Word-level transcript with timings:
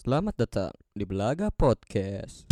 Selamat 0.00 0.32
datang 0.32 0.72
di 0.96 1.04
Belaga 1.04 1.52
Podcast. 1.52 2.48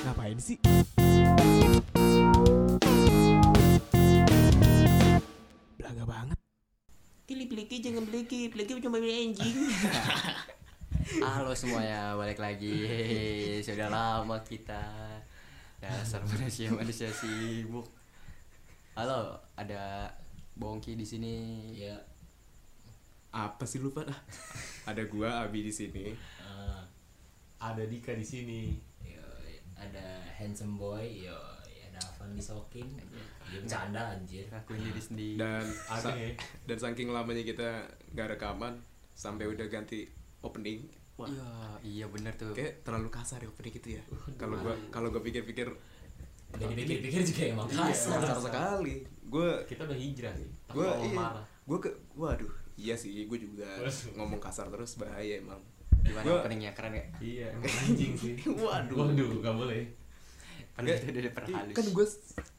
Ngapain 0.00 0.40
sih? 0.40 0.56
Belaga 5.76 6.04
banget. 6.08 6.40
Pilih 7.28 7.52
peliki 7.52 7.84
jangan 7.84 8.08
peliki, 8.08 8.48
peliki 8.48 8.80
cuma 8.80 8.96
beli 8.96 9.28
anjing. 9.28 9.68
Halo 11.28 11.52
semuanya, 11.52 12.16
balik 12.16 12.40
lagi. 12.40 12.80
Sudah 13.60 13.92
lama 13.92 14.40
kita. 14.40 14.80
Dasar 15.84 16.24
manusia 16.24 16.72
manusia 16.72 17.12
sibuk. 17.12 17.92
Halo, 18.96 19.36
ada 19.52 20.08
Bongki 20.56 20.96
di 20.96 21.04
sini. 21.04 21.36
ya, 21.76 22.11
Apa 23.32 23.64
sih 23.64 23.80
lu 23.80 23.90
pada? 23.90 24.12
Ada 24.88 25.02
gua 25.06 25.42
Abi 25.42 25.62
di 25.62 25.72
sini. 25.72 26.12
eh, 26.12 26.80
ada 27.56 27.82
Dika 27.82 28.12
di 28.12 28.22
sini. 28.22 28.74
yo, 29.00 29.22
ada 29.74 30.02
handsome 30.34 30.74
boy, 30.74 31.00
yo, 31.22 31.38
ada 31.86 32.02
Avan 32.02 32.34
disokin. 32.34 32.84
Dia 33.46 33.58
bercanda 33.58 34.12
anjir. 34.12 34.44
Ngakuin 34.46 34.82
diri 34.82 35.00
sendiri. 35.00 35.36
Dan 35.36 35.64
sa- 35.86 36.12
ya. 36.12 36.34
dan 36.64 36.76
saking 36.76 37.08
lamanya 37.08 37.40
kita 37.42 37.68
nggak 38.10 38.36
rekaman 38.36 38.74
sampai 39.12 39.46
udah 39.46 39.64
ganti 39.66 40.10
opening. 40.40 40.90
Wah, 41.14 41.28
Iya, 41.28 41.48
iya 41.84 42.06
bener 42.06 42.32
tuh. 42.34 42.50
kayak 42.50 42.82
terlalu 42.82 43.08
kasar 43.08 43.38
ya 43.38 43.46
opening 43.46 43.74
itu 43.74 43.88
ya. 43.94 44.02
Kalau 44.34 44.58
gua 44.58 44.74
kalau 44.88 45.08
gua 45.08 45.20
pikir-pikir 45.20 45.68
Udah 46.50 46.66
dipikir-pikir 46.68 47.20
juga 47.22 47.42
emang 47.48 47.66
Iya, 47.66 47.84
kasar. 47.86 48.18
kasar 48.18 48.38
sekali. 48.42 48.94
Gua 49.24 49.62
Kita 49.62 49.84
udah 49.84 49.96
hijrah 49.96 50.34
sih. 50.34 50.50
Tapi 50.66 50.74
gua 50.74 50.84
kalau 50.90 51.04
iya, 51.06 51.14
marah. 51.14 51.44
gua 51.62 51.78
ke 51.78 51.90
waduh, 52.12 52.52
iya 52.82 52.98
sih 52.98 53.24
gua 53.24 53.38
juga 53.38 53.68
ngomong 54.12 54.42
kasar 54.42 54.66
terus 54.68 54.98
bahaya 54.98 55.38
emang. 55.38 55.62
Gimana 56.02 56.26
Gua- 56.26 56.42
openingnya 56.42 56.74
keren 56.74 56.98
gak? 56.98 57.08
Iya, 57.22 57.54
emang 57.54 57.70
anjing 57.70 58.12
sih. 58.18 58.34
Waduh. 58.66 58.96
Waduh, 58.98 59.30
gak 59.38 59.54
boleh. 59.54 59.82
Diperhalus. 60.74 61.74
Kan 61.78 61.86
gue 61.86 62.06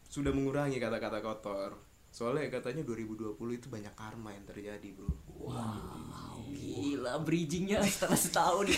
sudah 0.07 0.31
mengurangi 0.31 0.79
kata-kata 0.79 1.19
kotor. 1.19 1.75
Soalnya 2.13 2.45
katanya 2.47 2.85
2020 2.85 3.35
itu 3.51 3.67
banyak 3.67 3.91
karma 3.97 4.31
yang 4.31 4.45
terjadi, 4.45 4.85
Bro. 4.93 5.09
Wow, 5.33 6.45
Gila 6.45 7.19
bridgingnya 7.25 7.81
setelah 7.83 8.15
setahun 8.15 8.63
di 8.69 8.77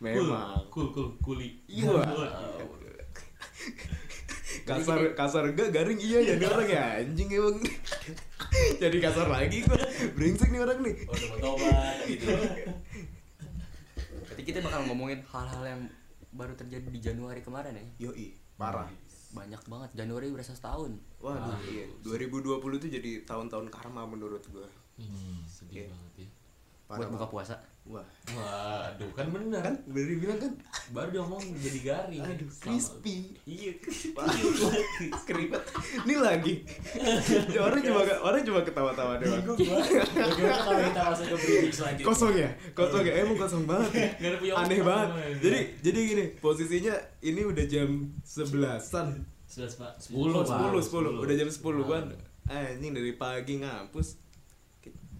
Memang. 0.00 0.64
Cool, 0.70 0.94
cool, 0.94 1.12
kuli. 1.20 1.60
Iya. 1.68 1.98
Kasar 4.70 4.98
kasar 5.12 5.42
enggak 5.48 5.68
garing 5.70 5.98
iya 5.98 6.18
ya 6.22 6.34
nih 6.36 6.46
orang 6.46 6.68
ya 6.68 6.84
anjing 7.02 7.28
emang. 7.28 7.56
Jadi 8.82 8.96
kasar 8.98 9.26
lagi 9.26 9.62
gua. 9.62 9.78
Brengsek 10.14 10.48
nih 10.48 10.60
orang 10.60 10.78
nih. 10.80 10.94
Oh, 11.04 11.12
udah 11.12 11.28
mau 11.28 11.38
tobat 11.42 11.96
gitu. 12.06 12.26
Berarti 14.24 14.42
kita 14.42 14.58
bakal 14.60 14.80
ngomongin 14.86 15.20
hal-hal 15.26 15.62
yang 15.66 15.82
baru 16.30 16.54
terjadi 16.54 16.86
di 16.86 17.00
Januari 17.00 17.42
kemarin 17.42 17.74
ya. 17.74 18.08
Yoi, 18.08 18.34
parah. 18.54 18.86
Banyak 19.30 19.62
banget. 19.66 19.90
Januari 19.94 20.30
berasa 20.30 20.54
setahun. 20.54 20.94
Waduh, 21.18 21.58
iya. 21.70 21.86
2020 22.02 22.58
itu 22.78 22.88
jadi 22.90 23.10
tahun-tahun 23.24 23.66
karma 23.70 24.06
menurut 24.06 24.42
gua. 24.48 24.66
Hmm, 24.96 25.42
sedih 25.46 25.86
Iya. 25.86 25.90
banget 25.90 26.12
ya. 26.16 26.28
Parah 26.86 26.98
Buat 26.98 27.08
buka 27.14 27.26
puasa. 27.30 27.54
Wah, 27.90 28.06
Waduh, 28.30 29.10
kan 29.12 29.26
bener. 29.28 29.58
kan 29.58 29.74
udah 29.82 30.04
dibilang 30.06 30.38
kan. 30.38 30.52
Baru 30.90 31.10
dia 31.10 31.20
ngomong 31.20 31.42
jadi 31.58 31.78
garing. 31.82 32.22
Aduh, 32.22 32.46
crispy. 32.54 33.34
Iya, 33.42 33.74
Keribet. 35.26 35.62
Ini 36.06 36.14
lagi. 36.16 36.54
Orang 37.66 37.82
cuma 37.82 38.00
orang 38.22 38.42
cuma 38.42 38.60
ketawa-tawa 38.62 39.18
doang. 39.18 39.42
Bagaimana 39.42 40.58
kalau 40.60 40.82
kita 40.86 41.02
masuk 41.02 41.26
ke 41.26 41.36
breeding 41.36 41.74
selanjutnya? 41.74 42.06
kosong 42.06 42.32
ya 42.32 42.50
kosong 42.72 43.02
ya 43.02 43.12
emang 43.18 43.36
kosong 43.36 43.62
banget. 43.66 43.90
Nggak 43.90 44.30
ada 44.30 44.38
punya 44.38 44.54
aneh 44.56 44.80
banget 44.80 45.08
jadi 45.40 45.58
jadi 45.80 45.98
gini 46.04 46.24
posisinya 46.36 46.94
ini 47.20 47.40
udah 47.42 47.64
jam 47.66 47.88
sebelasan 48.22 49.24
Sebelas 49.44 49.74
pak. 49.74 49.92
Sepuluh, 49.98 50.32
Pak. 50.40 50.46
sepuluh 50.46 50.80
sepuluh 50.80 51.10
udah 51.18 51.34
jam 51.34 51.48
sepuluh 51.50 51.84
kan 51.84 52.04
anjing 52.46 52.94
dari 52.94 53.12
pagi 53.14 53.58
ngampus 53.58 54.14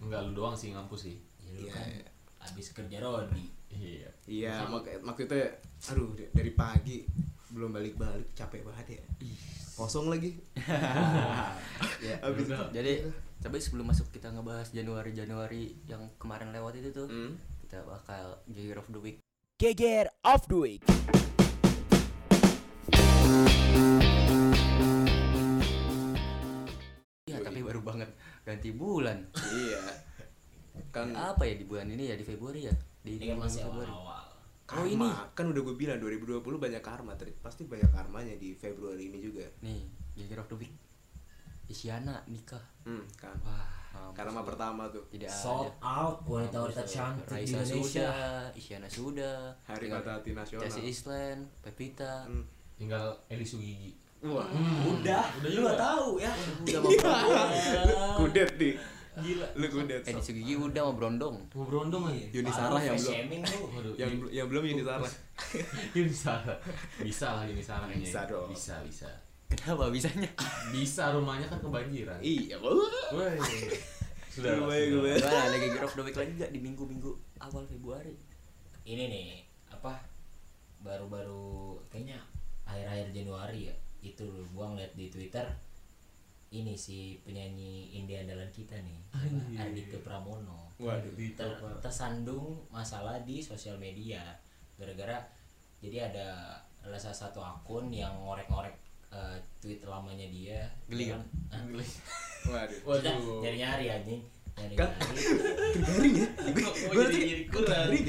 Enggak 0.01 0.23
lu 0.25 0.31
doang 0.33 0.55
sih 0.55 0.71
ngampus 0.71 0.99
sih. 1.05 1.15
Ya 1.41 1.51
lu 1.53 1.67
Iya, 1.67 2.09
kan 2.51 2.53
iya. 2.53 2.57
abis 2.57 2.67
kerja 2.71 2.97
Rodi. 2.99 3.45
Iya. 3.71 4.09
iya 4.27 4.53
mak 4.67 4.83
maksudnya 4.99 5.47
aduh 5.87 6.11
da- 6.11 6.31
dari 6.33 6.51
pagi 6.51 7.07
belum 7.49 7.71
balik 7.71 7.95
balik 7.95 8.31
capek 8.31 8.61
banget 8.61 8.99
ya 8.99 9.03
kosong 9.73 10.07
lagi 10.07 10.35
ya. 12.05 12.15
Abis 12.21 12.45
udah. 12.45 12.67
itu 12.67 12.75
Jadi 12.75 12.93
coba 13.41 13.55
sebelum 13.57 13.85
masuk 13.87 14.07
kita 14.11 14.29
ngebahas 14.29 14.69
Januari 14.69 15.11
Januari 15.11 15.63
yang 15.85 16.11
kemarin 16.15 16.51
lewat 16.51 16.77
itu 16.77 16.91
tuh, 16.91 17.07
Hmm. 17.07 17.33
kita 17.61 17.81
bakal 17.81 18.37
Gear 18.45 18.77
of 18.77 18.87
the 18.87 18.99
Week. 18.99 19.17
Geger 19.57 20.11
of 20.21 20.45
the 20.45 20.57
Week. 20.57 20.83
Iya, 27.23 27.37
tapi 27.41 27.59
baru 27.61 27.81
banget 27.81 28.09
ganti 28.43 28.69
bulan. 28.71 29.17
iya 29.53 29.81
kan 30.89 31.07
Apa 31.11 31.43
ya 31.43 31.53
di 31.53 31.63
bulan 31.63 31.87
ini 31.87 32.03
ya 32.05 32.15
di 32.15 32.23
Februari 32.23 32.65
ya? 32.65 32.73
Di 32.99 33.15
Ini 33.15 33.31
bulan 33.31 33.37
masih 33.43 33.61
Februari. 33.63 33.89
awal-awal. 33.89 34.23
karma 34.63 34.79
Oh, 34.79 34.87
ini. 34.87 35.07
kan 35.33 35.45
udah 35.45 35.61
gue 35.61 35.75
bilang 35.75 35.97
2020 35.97 36.39
banyak 36.57 36.79
karma 36.79 37.11
Tri. 37.13 37.31
pasti 37.37 37.63
banyak 37.63 37.87
karmanya 37.87 38.35
di 38.35 38.53
Februari 38.53 39.07
ini 39.07 39.19
juga 39.19 39.43
Nih, 39.59 39.83
Gear 40.17 40.37
of 40.37 40.47
the 40.47 40.57
Week. 40.57 40.71
Isyana 41.65 42.19
nikah. 42.25 42.59
hmm 42.81 43.03
kan 43.13 43.31
Wah, 43.41 43.67
mampus 43.93 44.15
karma 44.17 44.39
lu. 44.39 44.45
pertama 44.45 44.83
tuh 44.87 45.03
Tidak 45.09 45.27
Sold 45.27 45.71
ada. 45.73 46.07
out 46.07 46.17
wanita-wanita 46.25 46.77
Mampus 46.77 46.87
lu. 46.89 46.97
cantik 46.97 47.23
di 47.23 47.31
Raisa 47.33 47.51
Indonesia. 47.53 48.07
sudah, 48.07 48.15
Isyana 48.53 48.87
sudah. 48.87 49.37
Hari 49.65 49.85
Mata 49.87 50.11
Hati 50.13 50.31
Nasional. 50.31 50.61
Chelsea 50.61 50.83
Island, 50.85 51.39
Pepita. 51.61 52.13
Hmm. 52.25 52.43
Tinggal 52.75 53.05
Eli 53.27 53.43
Sugigi. 53.43 53.91
wah 54.21 54.45
Udah, 54.85 55.25
Udah 55.33 55.49
lu 55.49 55.57
juga. 55.57 55.67
gak 55.67 55.79
tahu 55.81 56.07
ya. 56.17 56.31
Udah 56.61 56.79
mau 56.79 56.91
Brondong. 56.93 58.15
kudet 58.19 58.51
nih 58.55 58.73
Gila. 59.11 59.47
lu 59.59 59.67
kudet 59.67 60.07
Eh 60.07 60.13
di 60.15 60.23
Sugigi 60.23 60.55
udah 60.55 60.87
mau 60.87 60.95
Brondong. 60.95 61.35
Mau 61.51 61.67
berondong 61.67 62.07
aja. 62.07 62.27
Yuni 62.31 62.47
Sarah 62.47 62.79
yang 62.79 62.95
belum. 62.95 63.13
yang 63.99 64.09
Yuni- 64.15 64.31
yang 64.31 64.47
belum 64.47 64.63
ini 64.63 64.83
Sarah 64.87 65.11
Yuni 65.91 66.15
Sarah. 66.15 66.57
Bisa 67.03 67.27
lah 67.35 67.43
Yuni 67.43 67.59
Sarah 67.59 67.85
kayaknya. 67.91 68.07
Bisa 68.07 68.19
dong. 68.31 68.47
Bisa, 68.47 68.75
bisa. 68.87 69.09
Kenapa 69.51 69.91
bisanya? 69.91 70.31
Bisa 70.71 71.11
rumahnya 71.11 71.43
kan 71.51 71.59
kebanjiran. 71.59 72.19
iya 72.23 72.55
Woi. 72.55 73.35
Sudah. 74.31 74.55
Gue. 74.63 74.79
Gimana 75.19 75.83
of 75.83 75.91
the 75.91 76.03
Week 76.07 76.15
lagi 76.15 76.31
gak 76.39 76.55
di 76.55 76.59
minggu-minggu 76.63 77.11
awal 77.43 77.67
Februari? 77.67 78.15
Ini 78.87 79.11
nih, 79.11 79.43
apa? 79.67 79.99
Baru-baru 80.79 81.75
kayaknya 81.91 82.23
akhir-akhir 82.63 83.11
Januari 83.11 83.67
ya. 83.67 83.75
Itu 83.99 84.23
gua 84.55 84.71
ngeliat 84.71 84.95
di 84.95 85.11
Twitter 85.11 85.43
ini 86.51 86.75
si 86.75 87.15
penyanyi 87.21 87.71
indie 87.93 88.19
andalan 88.19 88.51
kita 88.51 88.75
nih. 88.77 88.99
Ardito 89.55 89.97
Pramono. 89.99 90.67
Waduh, 90.75 91.13
Ter- 91.15 91.79
tersandung 91.79 92.57
masalah 92.67 93.21
di 93.21 93.37
sosial 93.37 93.77
media 93.77 94.33
gara-gara 94.73 95.21
jadi 95.77 96.09
ada 96.09 96.57
salah 96.97 97.13
satu 97.13 97.37
akun 97.37 97.93
yang 97.93 98.09
ngorek-ngorek 98.17 98.73
eh, 99.11 99.37
tweet 99.61 99.85
lamanya 99.85 100.25
dia 100.25 100.65
Geli 100.89 101.13
Dengan- 101.13 101.29
Hah? 101.53 101.61
waduh 102.49 102.97
Kita 102.97 103.13
Waduh. 103.13 103.45
nyari-nyari 103.45 103.85
anjing 103.93 104.21
nyari 104.57 104.73
Kan- 104.73 104.89
garing 105.77 106.13
ya 106.17 106.27
gue 106.49 107.03
jadi 107.05 107.25
jadi 107.29 107.43
kurang. 107.45 107.85
kuring, 107.93 108.05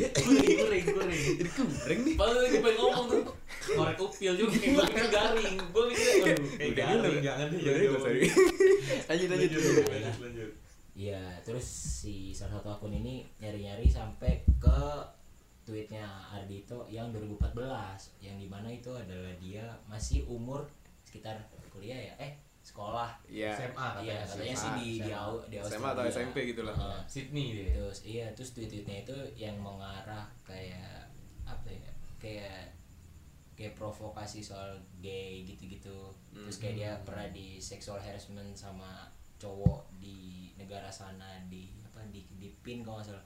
kuring. 0.89 1.21
jadi 1.37 1.51
garing 1.53 2.01
nih 2.03 2.15
Padahal 2.17 2.41
lagi 2.41 2.59
pengen 2.59 2.79
ngomong 2.81 3.07
tuh 3.07 3.23
Ngorek 3.65 3.99
upil 3.99 4.33
juga 4.35 4.51
kayak 4.53 4.73
gue 4.73 4.85
pikir 4.85 5.07
garing 5.09 5.57
Gue 5.71 5.85
mikirnya 5.87 6.15
waduh 6.19 6.49
kayak 6.53 6.73
garing. 6.75 7.23
Jangan 7.23 7.47
deh 7.47 7.57
Udah, 7.57 7.63
jangan 7.63 7.81
ngomong. 7.87 8.03
usah. 8.03 8.13
Lanjut 9.09 9.29
lanjut. 9.29 9.51
Lanjut 9.53 10.21
lanjut 10.21 10.51
Iya, 10.93 11.25
terus 11.41 11.65
si 11.65 12.31
salah 12.31 12.61
satu 12.61 12.69
akun 12.71 12.93
ini 12.93 13.25
nyari-nyari 13.39 13.89
sampai 13.89 14.45
ke 14.61 14.81
tweetnya 15.63 16.05
Ardito 16.29 16.85
yang 16.87 17.09
2014 17.09 17.57
yang 18.21 18.37
di 18.37 18.45
mana 18.45 18.69
itu 18.69 18.93
adalah 18.93 19.33
dia 19.39 19.63
masih 19.87 20.27
umur 20.27 20.69
sekitar 21.01 21.39
kuliah 21.71 21.97
ya 21.97 22.15
eh 22.21 22.33
sekolah 22.61 23.09
iya 23.25 23.57
SMA 23.57 23.89
iya 24.05 24.21
katanya 24.21 24.27
katanya 24.29 24.53
sih 24.53 24.69
SMA, 24.69 24.77
di 24.77 24.89
di. 25.01 25.11
Au- 25.11 25.45
di 25.49 25.57
SMA 25.57 25.89
atau 25.89 26.03
Australia. 26.05 26.13
SMP 26.13 26.37
gitu 26.47 26.63
lah. 26.63 26.75
Heeh. 26.77 27.01
Sydney 27.09 27.47
dia 27.57 27.67
terus 27.73 27.99
iya 28.05 28.27
terus 28.37 28.51
tweet-tweetnya 28.53 28.97
itu 29.03 29.17
yang 29.35 29.57
mengarah 29.57 30.27
kayak 30.45 31.09
apa 31.43 31.69
ya 31.71 31.91
kayak 32.19 32.71
kayak 33.63 33.75
provokasi 33.75 34.43
soal 34.43 34.75
gay 34.99 35.43
gitu-gitu 35.43 36.11
terus 36.29 36.59
kayak 36.59 36.75
dia 36.75 36.91
pernah 37.03 37.31
di 37.31 37.57
sexual 37.57 37.97
harassment 37.97 38.51
sama 38.53 39.07
cowok 39.37 39.87
di 39.97 40.51
negara 40.55 40.87
sana 40.89 41.27
di 41.47 41.71
apa 41.83 42.03
di 42.09 42.27
di 42.33 42.51
pin 42.59 42.81
kalau 42.81 42.99
nggak 42.99 43.09
salah 43.09 43.25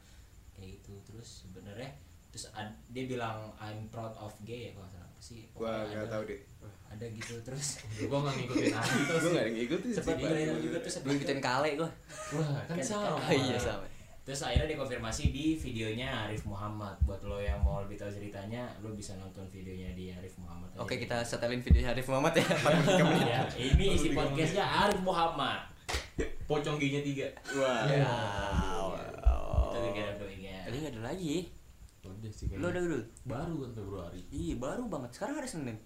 kayak 0.53 0.77
gitu 0.77 0.93
terus 1.03 1.45
sebenarnya 1.45 1.89
terus 2.29 2.53
ad- 2.53 2.77
dia 2.87 3.05
bilang 3.07 3.49
I'm 3.57 3.89
proud 3.89 4.13
of 4.15 4.37
gay 4.43 4.69
ya 4.69 4.73
kalau 4.73 4.85
nggak 4.85 4.95
salah 4.95 5.07
apa 5.07 5.21
sih 5.23 5.41
Gua 5.51 5.73
nggak 5.83 6.07
tahu 6.07 6.23
deh. 6.27 6.41
ada 6.87 7.07
gitu 7.09 7.35
terus 7.41 7.81
Gue 7.99 8.15
gak 8.15 8.35
ngikutin 8.37 8.73
Gue 8.73 9.19
sih. 9.19 9.31
nggak 9.33 9.47
ngikutin 9.51 9.91
sempat 9.91 10.15
juga 10.17 10.79
terus 10.85 10.97
Gue 11.01 11.15
ikutin 11.15 11.41
kale 11.41 11.69
gue. 11.75 11.91
Wah 12.33 12.49
kan 12.65 12.77
sama. 12.79 13.17
Oh 13.17 13.33
iya 13.33 13.57
sama. 13.57 13.85
Terus 14.27 14.43
akhirnya 14.43 14.75
dikonfirmasi 14.75 15.31
di 15.31 15.55
videonya 15.55 16.27
Arif 16.27 16.43
Muhammad 16.51 16.99
buat 17.07 17.23
lo 17.23 17.39
yang 17.39 17.63
mau 17.63 17.79
lebih 17.79 17.95
tahu 17.95 18.11
ceritanya 18.11 18.67
lo 18.83 18.91
bisa 18.91 19.15
nonton 19.23 19.47
videonya 19.47 19.95
di 19.95 20.11
Arif 20.11 20.35
Muhammad 20.43 20.75
aja. 20.75 20.83
Oke 20.83 20.99
kita 20.99 21.23
setelin 21.23 21.63
video 21.63 21.87
Arif 21.87 22.11
Muhammad 22.11 22.35
ya. 22.35 22.47
ya, 23.31 23.41
ini 23.55 23.95
isi 23.95 24.11
podcastnya 24.11 24.67
Arif 24.67 24.99
Muhammad 25.07 25.77
Pocong 26.47 26.79
giginya 26.79 27.03
tiga. 27.05 27.29
Wah. 27.59 27.85
Ya. 27.91 28.07
itu 29.77 29.89
gara 29.93 30.13
doingnya 30.17 30.65
Tadi 30.65 30.77
nggak 30.81 30.93
ada 30.97 31.03
lagi. 31.13 31.37
Udah 32.07 32.33
sih 32.33 32.47
Lo 32.57 32.71
udah 32.71 32.83
dulu. 32.83 33.01
Baru 33.27 33.55
kan 33.67 33.71
Februari. 33.75 34.23
Iya 34.31 34.55
baru 34.57 34.87
banget. 34.87 35.11
Sekarang 35.19 35.43
hari 35.43 35.49
Senin. 35.51 35.77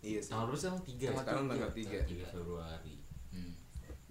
Iya 0.00 0.22
sih. 0.22 0.30
Tanggal 0.32 0.54
berapa 0.54 0.80
tiga. 0.86 1.06
Tanggal 1.12 1.20
Sekarang 1.20 1.44
tiga. 1.44 1.52
tanggal 1.52 1.70
tiga. 1.74 2.24
3 2.26 2.34
Februari. 2.34 2.94
Hmm. 3.34 3.54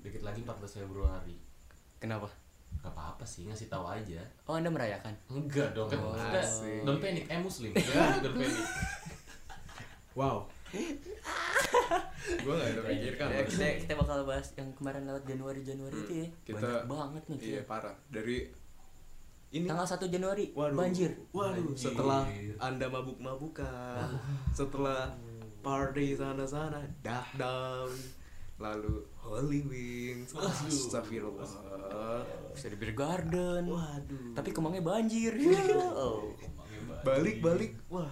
Dikit 0.04 0.22
lagi 0.22 0.40
14 0.44 0.80
Februari. 0.84 1.36
Kenapa? 1.98 2.28
Gak 2.84 2.92
apa-apa 2.92 3.24
sih, 3.24 3.48
ngasih 3.48 3.66
tahu 3.66 3.88
aja. 3.88 4.20
Oh 4.44 4.54
anda 4.54 4.68
merayakan? 4.68 5.16
Enggak 5.26 5.72
dong, 5.72 5.88
kan 5.88 5.98
Oh, 5.98 6.12
kita 6.12 6.36
asik. 6.38 6.84
don't 6.84 7.00
panic, 7.00 7.24
eh 7.26 7.40
muslim. 7.40 7.72
Ya, 7.74 8.20
don't 8.20 8.36
panic. 8.36 8.66
Wow. 10.14 10.46
Gue 12.36 12.52
nggak 12.52 12.70
ada 12.72 12.82
pikirkan. 12.84 13.28
Ya, 13.30 13.42
kita 13.44 13.66
kita 13.80 13.94
bakal 13.96 14.18
bahas 14.24 14.52
yang 14.54 14.68
kemarin 14.74 15.04
lewat 15.04 15.24
Januari 15.24 15.62
Januari 15.62 15.96
itu 15.98 16.14
ya. 16.18 16.28
Kita- 16.44 16.60
Banyak 16.60 16.86
banget 16.86 17.24
nih. 17.26 17.40
Iya 17.42 17.62
parah. 17.64 17.96
Dari 18.10 18.38
ini 19.52 19.64
Tanggal 19.64 19.86
1 19.88 20.10
Januari 20.10 20.46
Waduh. 20.52 20.76
banjir. 20.76 21.12
Waduh, 21.30 21.62
Banjir. 21.64 21.78
setelah 21.88 22.26
Anda 22.60 22.90
mabuk-mabukan, 22.90 24.10
setelah 24.52 25.14
party 25.62 26.14
sana-sana, 26.14 26.82
dah 27.00 27.24
down, 27.34 27.90
lalu 28.56 28.94
Holy 29.18 29.62
Wings, 29.62 30.32
astagfirullah. 30.32 31.48
Bisa 32.52 32.68
di 32.68 32.76
beer 32.76 32.94
garden. 32.94 33.66
Waduh. 33.66 34.34
Tapi 34.34 34.50
kemangnya 34.50 34.82
banjir. 34.82 35.34
oh. 35.92 36.30
Balik-balik, 37.04 37.76
wah 37.88 38.08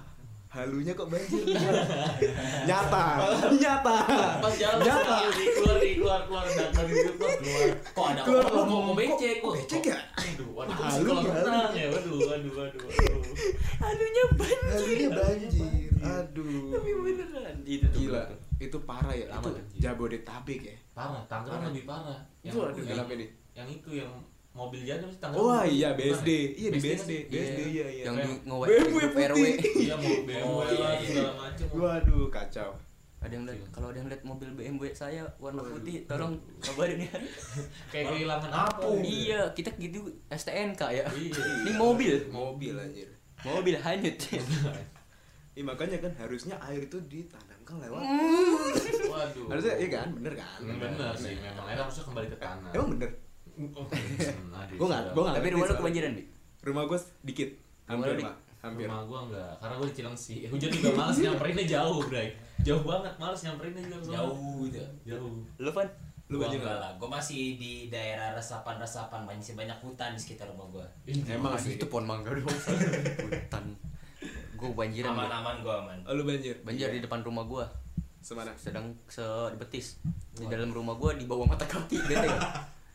halunya 0.51 0.91
kok 0.91 1.07
banjir 1.07 1.47
nyata 2.67 3.23
nyata 3.55 3.97
Pas 4.35 4.51
jalan 4.51 4.83
nyata 4.83 5.15
keluar 5.31 5.79
nih, 5.79 5.93
keluar 5.95 6.19
keluar 6.27 6.43
dari 6.43 6.75
dari 6.75 6.91
keluar 7.07 7.35
keluar. 7.39 7.67
kok 7.87 8.03
ada 8.03 8.21
Keluar, 8.27 8.43
orang 8.51 8.67
Mau 8.67 8.81
mau 8.83 8.91
becek 8.91 9.39
kok. 9.39 9.51
becek 9.55 9.83
ya 9.87 9.99
Aduh, 10.11 10.49
waduh, 10.51 10.75
kok 10.75 10.83
Halu, 10.83 11.11
renang 11.23 11.71
ya? 11.71 11.87
Waduh, 11.87 12.15
waduh, 12.27 12.51
waduh. 12.51 12.89
Aduhnya 13.79 14.23
banjir. 14.35 14.59
halunya 14.67 15.09
banjir 15.09 15.89
aduh 16.03 16.67
Tapi 16.69 16.89
beneran. 16.99 17.55
Itu 17.63 17.85
tuh. 17.87 17.99
gila 18.03 18.21
itu 18.61 18.77
parah 18.83 19.09
ya 19.11 19.25
Lama 19.27 19.41
itu 19.41 19.49
banjir. 19.57 19.79
Jabodetabek 19.81 20.59
ya 20.61 20.75
Parah, 20.91 21.23
Tangerang 21.25 21.71
lebih 21.71 21.83
parah. 21.83 22.19
Yang, 22.45 22.53
Waduh, 22.59 22.77
yang, 22.77 22.87
kenapa 22.93 23.11
nih? 23.15 23.29
yang 23.51 23.67
itu 23.67 23.89
yang 23.97 24.11
mobil 24.51 24.81
jalan 24.83 25.07
sih 25.07 25.19
Tangerang. 25.19 25.43
Wah 25.47 25.63
iya 25.63 25.89
BSD, 25.95 26.29
ya? 26.29 26.47
iya 26.59 26.69
di 26.69 26.79
BSD 26.79 26.83
BSD, 26.83 27.11
kan? 27.11 27.31
BSD 27.31 27.59
iya 27.67 27.85
iya. 27.87 28.03
Yang 28.05 28.15
di 28.15 28.31
BMW 28.45 28.99
RW. 29.07 29.43
Iya, 29.81 29.95
mau 29.95 30.13
BMW 30.23 30.43
Oh, 30.43 30.61
iya, 30.63 30.79
lah 30.79 30.91
iya. 30.93 31.07
segala 31.07 31.31
macam. 31.39 31.65
Waduh 31.73 32.27
kacau. 32.29 32.71
Ada 33.21 33.33
yang 33.37 33.45
lihat 33.45 33.69
kalau 33.69 33.87
ada 33.87 33.97
yang 33.97 34.09
lihat 34.09 34.23
mobil 34.25 34.49
BMW 34.51 34.83
saya 34.91 35.21
warna 35.37 35.61
putih, 35.61 36.09
tolong 36.09 36.33
kabarin 36.57 37.05
ya. 37.05 37.13
Kayak 37.93 38.05
kehilangan 38.11 38.49
apung. 38.51 38.97
iya, 39.05 39.45
kita 39.53 39.69
gitu 39.77 40.09
STNK 40.27 40.81
ya. 40.89 41.05
Iya. 41.05 41.41
Ini 41.61 41.71
mobil. 41.77 42.17
Mobil 42.27 42.73
anjir. 42.73 43.09
Mobil 43.41 43.77
hanyut. 43.77 44.17
Iya 45.51 45.67
makanya 45.67 45.99
kan 45.99 46.15
harusnya 46.15 46.55
air 46.63 46.87
itu 46.87 46.95
ditanamkan 47.71 47.79
lewat. 47.79 48.01
Waduh. 49.07 49.45
Harusnya 49.47 49.73
iya 49.77 49.89
kan, 49.89 50.07
bener 50.11 50.33
kan? 50.35 50.59
Bener 50.59 51.13
sih, 51.15 51.33
memang 51.37 51.65
air 51.65 51.79
harusnya 51.79 52.03
kembali 52.03 52.27
ke 52.27 52.37
tanah. 52.37 52.71
Emang 52.71 52.89
bener. 52.91 53.09
Oh, 53.71 53.85
aduh, 53.85 54.75
Gue 54.75 54.87
nggak, 54.87 55.01
gue 55.11 55.21
nggak. 55.21 55.35
Tapi 55.37 55.47
rumah 55.49 55.65
lu 55.65 55.75
kebanjiran, 55.77 56.11
Bi? 56.13 56.23
Rumah 56.61 56.83
gue 56.85 56.99
dikit, 57.23 57.49
Rumah 57.51 57.89
hampir 57.89 58.11
di- 58.13 58.23
lah, 58.23 58.35
hampir. 58.61 58.85
Rumah 58.85 59.01
gua 59.03 59.19
enggak, 59.23 59.51
karena 59.57 59.73
gua 59.75 59.87
di 59.87 59.95
Cilengsi. 59.95 60.35
Hujan 60.45 60.69
juga 60.71 60.89
males 60.95 61.17
nyamperinnya 61.19 61.65
jauh, 61.67 61.99
Bray. 62.05 62.27
Jauh 62.61 62.83
banget, 62.83 63.13
males 63.17 63.41
nyamperinnya 63.41 63.81
juga. 63.83 63.97
soalnya. 63.99 64.17
jauh 64.17 64.37
gitu 64.63 64.79
Jauh. 65.05 65.33
Lu 65.57 65.69
Van? 65.71 65.87
Lu 66.29 66.35
gua 66.37 66.43
banjir 66.47 66.59
enggak 66.59 66.71
nggak? 66.71 66.79
lah 66.79 66.91
gua 66.95 67.09
masih 67.11 67.41
di 67.57 67.73
daerah 67.89 68.31
resapan-resapan 68.31 69.19
masih 69.25 69.53
banyak 69.53 69.77
hutan 69.81 70.15
di 70.15 70.19
sekitar 70.21 70.47
rumah 70.47 70.63
gua 70.69 70.85
Emang 71.27 71.57
sih. 71.57 71.75
itu 71.75 71.85
pohon 71.85 72.07
mangga 72.07 72.31
doang. 72.31 72.47
Hutan. 73.27 73.65
Gue 74.61 74.71
banjiran. 74.71 75.09
Bi. 75.09 75.17
aman-aman 75.17 75.55
gua 75.59 75.73
aman 75.81 75.97
Oh, 76.05 76.13
lu 76.13 76.23
banjir. 76.23 76.53
Banjir 76.61 76.87
di 76.87 77.01
depan 77.01 77.19
rumah 77.19 77.41
gua. 77.43 77.65
Semana? 78.19 78.53
Sedang 78.53 78.93
se 79.07 79.25
betis. 79.57 79.97
Di 80.31 80.45
dalam 80.45 80.69
rumah 80.69 80.93
gua 80.93 81.11
di 81.11 81.25
bawah 81.25 81.43
mata 81.43 81.65
kaki 81.65 81.97
bete. 81.99 82.29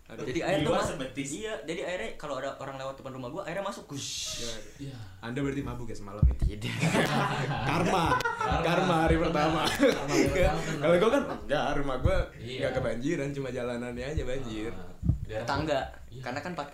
Aduh. 0.06 0.22
Jadi 0.22 0.38
air 0.38 0.62
Di 0.62 0.62
tuh 0.62 0.70
mas- 0.70 0.86
sebetis. 0.86 1.28
Iya, 1.34 1.66
jadi 1.66 1.82
airnya 1.82 2.14
kalau 2.14 2.38
ada 2.38 2.54
orang 2.56 2.78
lewat 2.78 2.94
depan 2.94 3.10
rumah 3.10 3.26
gua, 3.26 3.42
airnya 3.42 3.58
masuk. 3.60 3.90
Gush. 3.90 4.38
Ya, 4.38 4.54
Iya. 4.86 4.96
Anda 5.18 5.42
berarti 5.42 5.58
mabuk 5.60 5.90
ya 5.90 5.98
semalam 5.98 6.22
ya? 6.22 6.34
Tidak. 6.38 6.70
Karma, 7.68 8.14
karma 8.62 8.94
hari 9.02 9.18
pertama. 9.18 9.66
Karma 9.66 9.90
hari 10.06 10.26
pertama, 10.30 10.62
bener. 10.62 10.78
Kalau 10.86 10.94
gue 10.96 11.10
kan 11.10 11.22
enggak, 11.42 11.66
rumah 11.74 11.96
gue 11.98 12.18
Iya. 12.38 12.58
enggak 12.62 12.72
kebanjiran, 12.78 13.28
cuma 13.34 13.48
jalanannya 13.50 14.04
aja 14.06 14.22
banjir. 14.22 14.70
Ah, 14.70 15.42
Tetangga. 15.42 15.80
Iya. 16.06 16.22
Karena 16.22 16.38
kan 16.40 16.52
40. 16.54 16.70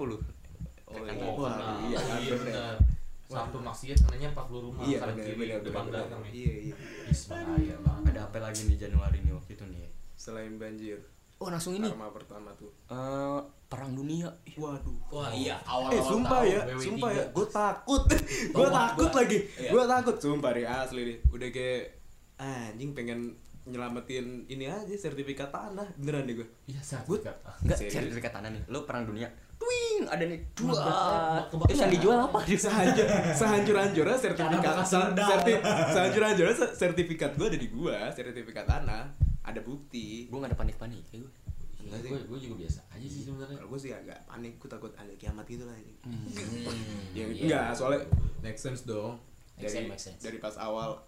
Oh, 0.85 1.01
Kan- 1.01 1.17
Oh, 1.17 1.33
Wah, 1.41 1.57
benar. 1.57 1.89
iya, 1.89 1.99
iya, 2.21 2.33
bener. 2.37 2.53
benar. 2.53 2.77
Sabtu 3.35 3.59
maksiat 3.59 3.97
sananya 3.99 4.29
40 4.31 4.61
rumah 4.63 4.83
Iya, 4.83 4.99
kanan 4.99 5.17
kiri 5.17 5.35
benar, 5.39 5.61
depan 5.61 5.83
benar, 5.85 5.93
belakang. 6.05 6.23
Iya, 6.29 6.53
iya. 6.63 6.75
Is 7.07 7.23
bahaya 7.27 7.75
banget. 7.79 8.11
Ada 8.11 8.21
apa 8.25 8.39
lagi 8.41 8.61
nih 8.65 8.79
Januari 8.79 9.19
nih 9.19 9.33
waktu 9.33 9.51
itu 9.53 9.65
nih? 9.67 9.87
Selain 10.15 10.55
banjir, 10.55 10.99
Oh, 11.37 11.49
langsung 11.49 11.73
ini. 11.73 11.89
karma 11.89 12.07
pertama 12.09 12.55
tuh. 12.55 12.71
Eh, 12.87 13.41
perang 13.67 13.93
dunia. 13.93 14.31
Waduh. 14.53 14.95
wah 15.09 15.27
iya 15.29 15.59
awal-awal 15.63 15.91
Eh 15.91 16.03
sumpah 16.05 16.39
tahun. 16.39 16.47
ya, 16.47 16.61
WW3. 16.63 16.79
sumpah 16.79 17.11
ya, 17.11 17.25
gue 17.27 17.47
takut, 17.49 18.03
gue 18.55 18.69
takut 18.71 19.09
gua. 19.09 19.19
lagi, 19.19 19.39
Iya. 19.57 19.71
gue 19.71 19.83
takut, 19.89 20.17
sumpah 20.17 20.51
deh 20.51 20.65
asli 20.65 21.01
nih, 21.05 21.19
udah 21.29 21.49
kayak 21.51 21.83
anjing 22.39 22.91
pengen 22.93 23.21
nyelamatin 23.65 24.27
ini 24.45 24.67
aja 24.67 24.91
sertifikat 24.93 25.49
tanah 25.49 25.87
beneran 25.97 26.25
deh 26.25 26.37
gue. 26.37 26.49
Iya, 26.67 26.79
sertifikat. 26.81 27.35
Enggak, 27.61 27.79
sertifikat 27.81 28.33
tanah 28.33 28.51
nih. 28.51 28.63
Lu 28.67 28.83
perang 28.83 29.03
dunia. 29.05 29.27
Twing, 29.63 30.03
ada 30.05 30.25
nih 30.25 30.41
dua. 30.53 30.75
Kebak- 31.47 31.69
Terus 31.69 31.81
yang 31.81 31.93
dijual 31.93 32.19
apa? 32.21 32.39
Sehancur, 32.45 33.07
sehancur-hancurnya 33.33 34.17
sertifikat, 34.17 34.51
Tanah 34.51 34.75
bekas 34.75 34.89
se- 34.89 34.99
ledak. 34.99 35.29
serti, 35.29 35.53
sehancur-hancurnya 35.89 36.55
se- 36.57 36.75
sertifikat 36.75 37.31
gue 37.33 37.47
ada 37.47 37.57
di 37.57 37.69
gue, 37.69 37.97
sertifikat 38.11 38.65
tanah, 38.65 39.03
ada 39.41 39.61
bukti. 39.61 40.27
Gue 40.27 40.39
gak 40.39 40.51
ada 40.51 40.59
panik-panik 40.59 41.07
ya 41.09 41.19
gue. 41.19 41.33
Enggak 41.81 41.99
sih. 42.01 42.09
Gue 42.09 42.21
gue 42.25 42.39
juga 42.41 42.55
biasa 42.59 42.81
aja 42.89 43.07
sih 43.07 43.23
sebenarnya. 43.23 43.57
Kalau 43.57 43.69
gue 43.69 43.81
sih 43.81 43.93
agak 43.93 44.19
panik, 44.25 44.53
gue 44.57 44.69
takut 44.69 44.91
ada 44.93 45.13
kiamat 45.15 45.47
gitu 45.47 45.63
lah 45.63 45.77
ini. 45.77 45.95
Hmm, 46.01 46.27
Ya, 47.17 47.25
iya. 47.25 47.43
enggak, 47.45 47.69
soalnya 47.73 48.03
make 48.41 48.57
sense 48.57 48.83
dong. 48.83 49.23
Make 49.55 49.69
Dari, 49.69 49.75
sense, 49.77 49.89
make 49.89 50.03
sense. 50.03 50.21
dari 50.21 50.39
pas 50.39 50.59
awal 50.59 50.99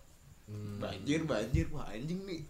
Hmm. 0.45 0.77
banjir 0.77 1.25
banjir 1.25 1.65
wah 1.71 1.89
anjing 1.89 2.21
nih 2.23 2.45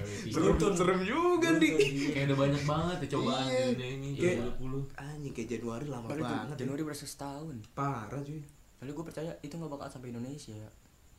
WW3. 0.00 0.30
serem 0.30 0.74
serem 0.74 1.00
juga 1.02 1.48
nih 1.54 1.72
Kayak 2.10 2.24
udah 2.26 2.38
banyak 2.38 2.62
banget 2.64 2.96
ya 2.98 3.08
cobaan 3.12 3.46
Iya. 3.46 3.86
ini 3.90 4.08
Kayak- 4.12 4.38
2020. 4.56 4.82
anjing 4.96 5.32
kayak 5.32 5.48
Januari 5.50 5.86
lama 5.86 6.06
banget 6.08 6.56
Januari 6.56 6.82
berasa 6.82 7.04
setahun. 7.04 7.56
parah 7.72 8.20
cuy 8.20 8.40
Lalu 8.78 8.90
gue 8.90 9.04
percaya 9.06 9.32
itu 9.38 9.52
gak 9.52 9.68
bakal 9.68 9.86
sampai 9.86 10.08
Indonesia. 10.08 10.56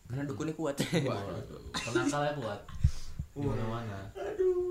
Karena 0.04 0.26
dukunnya 0.26 0.52
kuat. 0.52 0.76
Waduh, 0.82 1.62
penakalnya 1.72 2.34
kuat. 2.36 2.60
Di 3.32 3.40
mana-mana. 3.40 4.00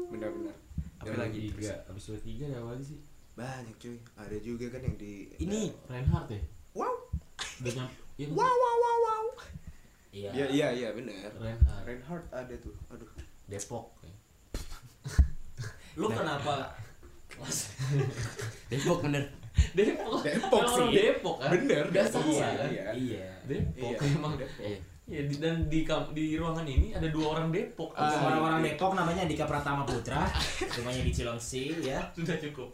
benar-benar 0.06 0.56
Apa 0.98 1.16
lagi? 1.16 1.48
Tiga, 1.50 1.72
abis 1.86 2.02
itu 2.08 2.18
tiga 2.20 2.44
ada 2.46 2.58
apa 2.58 2.74
lagi 2.74 2.84
sih? 2.86 3.00
banyak 3.32 3.72
cuy 3.74 3.96
ada 4.14 4.36
juga 4.36 4.68
kan 4.68 4.82
yang 4.82 4.96
di 4.96 5.32
Ini 5.38 5.72
Reinhardt 5.86 6.28
ya? 6.28 6.42
wow 6.72 6.92
Udah 7.56 7.72
nyam, 7.72 7.88
iya 8.14 8.26
wow 8.28 8.36
wow 8.36 8.74
wow 8.76 8.96
wow 9.00 9.24
iya 10.12 10.28
iya 10.28 10.46
iya 10.50 10.68
iya 10.74 10.88
benar 10.90 11.30
Reinhardt. 11.32 11.82
Reinhardt 11.82 12.26
ada 12.28 12.52
tuh 12.58 12.74
aduh 12.88 13.08
Depok. 13.50 13.86
ya. 14.00 14.14
lu 15.96 16.06
kenapa 16.08 16.70
Depok 18.70 18.98
bener. 19.02 19.24
Depok. 19.72 20.22
Depok 20.22 20.62
sih. 20.70 20.86
Depok 20.92 21.36
kan? 21.36 21.50
Bener, 21.52 21.84
Gak 21.88 22.06
Depok. 22.06 22.22
salah 22.22 22.30
Iya, 22.30 22.48
kan? 22.54 22.68
iya. 22.70 22.84
iya 22.94 23.28
Depok 23.44 23.90
Iya, 23.92 24.08
emang. 24.08 24.32
Depok. 24.36 24.62
Iya. 24.62 24.78
Iya, 25.10 25.26
di- 25.26 25.42
dan 25.42 25.66
di 25.66 25.82
kam- 25.82 26.14
di 26.14 26.38
ruangan 26.38 26.62
ini 26.62 26.94
ada 26.94 27.10
dua 27.10 27.34
orang 27.34 27.50
Depok. 27.50 27.90
Ah, 27.92 28.14
orang-orang 28.22 28.62
iya. 28.62 28.66
Depok 28.70 28.92
namanya 28.94 29.26
Dika 29.26 29.42
Pratama 29.42 29.82
Putra 29.82 30.22
rumahnya 30.78 31.02
di 31.02 31.10
Cilengsi 31.10 31.82
ya 31.82 31.98
Sudah 32.14 32.38
cukup. 32.38 32.70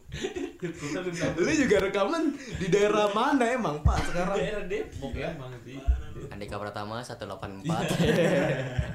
Kita 0.60 1.00
sudah 1.00 1.32
lu 1.34 1.48
juga 1.48 1.76
rekaman 1.80 2.22
di 2.60 2.68
daerah 2.68 3.08
mana 3.10 3.40
emang 3.46 3.80
pak 3.80 4.04
sekarang 4.04 4.36
daerah 4.36 4.64
Depok 4.64 5.12
ya 5.12 5.32
emang 5.32 5.48
sih. 5.58 5.80
Andika 6.28 6.60
Pratama 6.60 7.00
184. 7.00 7.64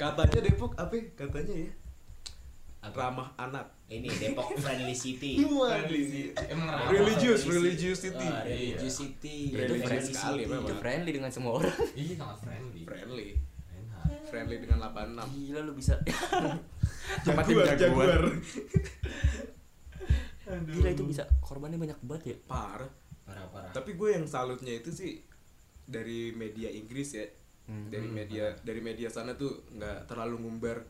katanya 0.00 0.40
Depok 0.40 0.72
apa 0.80 0.92
ya? 0.96 1.04
katanya 1.12 1.54
ya 1.68 1.70
ramah 2.96 3.28
anak. 3.36 3.68
ini 3.92 4.08
Depok 4.08 4.56
Friendly 4.64 4.96
City 4.96 5.44
Emang 6.48 6.64
ramah. 6.72 6.88
Religious, 6.88 7.44
Friendly 7.44 7.76
religious 7.76 7.98
city. 8.00 8.24
Ah, 8.24 8.40
religious 8.48 8.94
city 8.96 9.36
itu 9.52 9.56
Religious 9.60 9.84
friendly 9.84 10.12
sekali 10.16 10.42
Itu 10.42 10.50
memang. 10.56 10.78
friendly 10.80 11.10
dengan 11.12 11.30
semua 11.30 11.52
orang. 11.60 11.76
Iya 12.00 12.14
sangat 12.16 12.38
friendly. 12.40 12.80
Friendly. 12.88 13.28
Friendly 14.30 14.56
dengan 14.64 14.78
86. 14.88 15.36
Gila 15.36 15.60
lu 15.60 15.72
bisa. 15.76 15.94
Tim 17.26 17.34
Jaguar, 17.36 17.74
Jaguar. 17.76 18.22
Gila 20.70 20.88
itu 20.88 21.04
bisa 21.04 21.22
korbannya 21.44 21.76
banyak 21.76 21.98
banget 22.00 22.22
ya. 22.24 22.36
Parah. 22.48 22.90
parah 23.28 23.46
parah 23.52 23.70
Tapi 23.76 23.94
gue 23.94 24.08
yang 24.16 24.24
salutnya 24.24 24.72
itu 24.72 24.88
sih 24.90 25.20
dari 25.84 26.32
media 26.32 26.72
Inggris 26.72 27.12
ya. 27.12 27.26
Hmm. 27.70 27.86
Dari 27.86 28.08
media 28.10 28.50
dari 28.60 28.80
media 28.80 29.06
sana 29.06 29.30
tuh 29.32 29.62
nggak 29.70 30.04
terlalu 30.04 30.42
ngumbar 30.42 30.82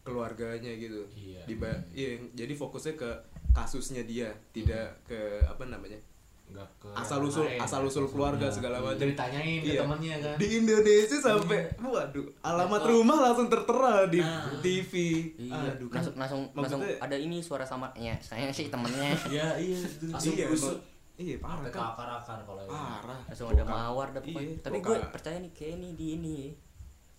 keluarganya 0.00 0.70
gitu. 0.72 1.02
Iya. 1.12 1.42
Diba- 1.44 1.82
iya, 1.92 2.16
jadi 2.32 2.54
fokusnya 2.54 2.94
ke 2.94 3.10
kasusnya 3.50 4.02
dia, 4.02 4.30
tidak 4.50 4.94
ke 5.04 5.18
apa 5.42 5.66
namanya? 5.66 5.98
Enggak 6.46 6.66
ke 6.78 6.88
Asal 6.92 7.18
usul 7.20 7.46
lain. 7.46 7.58
asal 7.58 7.82
usul 7.84 8.06
keluarga 8.06 8.42
Iya. 8.44 8.50
segala 8.52 8.78
macam. 8.80 8.94
Jadi 8.96 9.12
ditanyain 9.12 9.58
ke 9.60 9.70
Iya. 9.70 9.80
temannya 9.80 10.14
kan. 10.20 10.34
Di 10.34 10.46
Indonesia 10.56 11.16
sampai 11.20 11.58
waduh, 11.80 12.26
alamat 12.40 12.82
rumah 12.84 13.18
langsung 13.20 13.46
tertera 13.46 13.94
di 14.06 14.18
Nah. 14.18 14.58
TV. 14.58 14.92
Iya, 15.36 15.54
Aduh, 15.68 15.86
langsung 15.88 16.14
langsung 16.16 16.40
langsung 16.52 16.80
ada 16.82 17.16
ini 17.16 17.38
suara 17.38 17.62
samanya. 17.62 18.18
Saya 18.18 18.50
sih 18.50 18.66
temennya. 18.66 19.14
Iya, 19.28 19.58
iya. 19.58 19.78
langsung 20.08 20.34
iya, 20.34 20.46
busuk 20.46 20.74
emang- 20.74 20.89
Iya, 21.20 21.36
parah 21.36 21.60
sampai 21.60 21.68
ke 21.68 21.76
kan. 21.76 21.92
akar-akar 21.92 22.38
kalau. 22.48 22.64
Parah. 22.64 23.20
langsung 23.28 23.52
ada 23.52 23.64
mawar 23.68 24.08
dah 24.16 24.24
pokoknya. 24.24 24.56
Iya, 24.56 24.64
Tapi 24.64 24.78
gue 24.80 24.96
percaya 25.12 25.36
nih 25.36 25.52
kayak 25.52 25.72
ini 25.76 25.88
di 25.92 26.06
ini. 26.16 26.36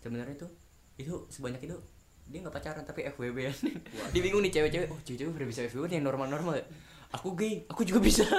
Sebenarnya 0.01 0.41
tuh 0.41 0.49
itu 0.97 1.13
sebanyak 1.29 1.61
itu 1.61 1.77
dia 2.31 2.39
nggak 2.41 2.53
pacaran 2.53 2.85
tapi 2.85 3.03
FWB 3.11 3.37
an 3.49 3.55
dia 4.13 4.21
bingung 4.23 4.45
nih 4.45 4.53
cewek-cewek 4.53 4.87
oh 4.87 4.99
cewek-cewek 5.03 5.35
udah 5.35 5.47
bisa 5.49 5.67
FWB 5.67 5.91
yang 5.91 6.05
normal-normal 6.05 6.55
ya 6.55 6.63
aku 7.11 7.35
gay 7.35 7.65
aku 7.67 7.83
juga 7.83 7.99
bisa. 7.99 8.23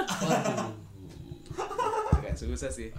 Agak 2.17 2.33
susah 2.39 2.71
sih. 2.73 2.89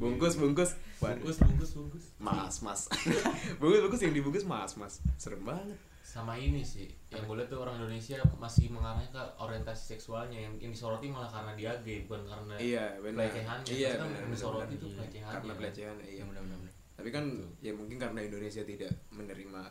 Bungkus, 0.00 0.34
bungkus. 0.34 0.74
Bungkus, 0.98 1.38
bungkus, 1.38 1.70
bungkus. 1.78 2.04
Mas, 2.18 2.58
mas. 2.64 2.90
bungkus, 3.62 3.80
bungkus 3.86 4.02
yang 4.02 4.14
dibungkus 4.16 4.42
mas, 4.42 4.74
mas. 4.74 4.98
Serem 5.14 5.46
banget. 5.46 5.78
Sama 6.04 6.36
ini 6.36 6.60
sih, 6.60 6.84
yang 7.08 7.24
gue 7.24 7.34
lihat 7.34 7.48
tuh 7.48 7.58
orang 7.58 7.74
Indonesia 7.76 8.14
masih 8.36 8.68
mengarahnya 8.68 9.08
ke 9.08 9.18
orientasi 9.36 9.82
seksualnya 9.90 10.36
yang, 10.38 10.52
yang 10.58 10.68
disoroti 10.68 11.08
malah 11.08 11.26
karena 11.26 11.52
dia 11.54 11.72
gay 11.80 12.04
bukan 12.04 12.22
karena 12.22 12.54
Iya, 12.54 12.84
benar. 12.98 13.24
pelecehannya. 13.24 13.66
Iya, 13.66 13.90
Kan 13.94 14.06
benar. 14.06 14.28
disoroti 14.28 14.64
benar. 14.68 14.76
itu 14.76 14.86
pelecehannya. 14.94 15.34
Karena 15.34 15.48
kan. 15.48 15.58
pelecehan, 15.58 15.96
iya. 16.02 16.22
benar-benar 16.22 16.58
Tapi 16.94 17.08
kan 17.10 17.24
Betul. 17.26 17.50
ya 17.58 17.72
mungkin 17.72 17.96
karena 17.98 18.20
Indonesia 18.22 18.62
tidak 18.62 18.92
menerima 19.10 19.62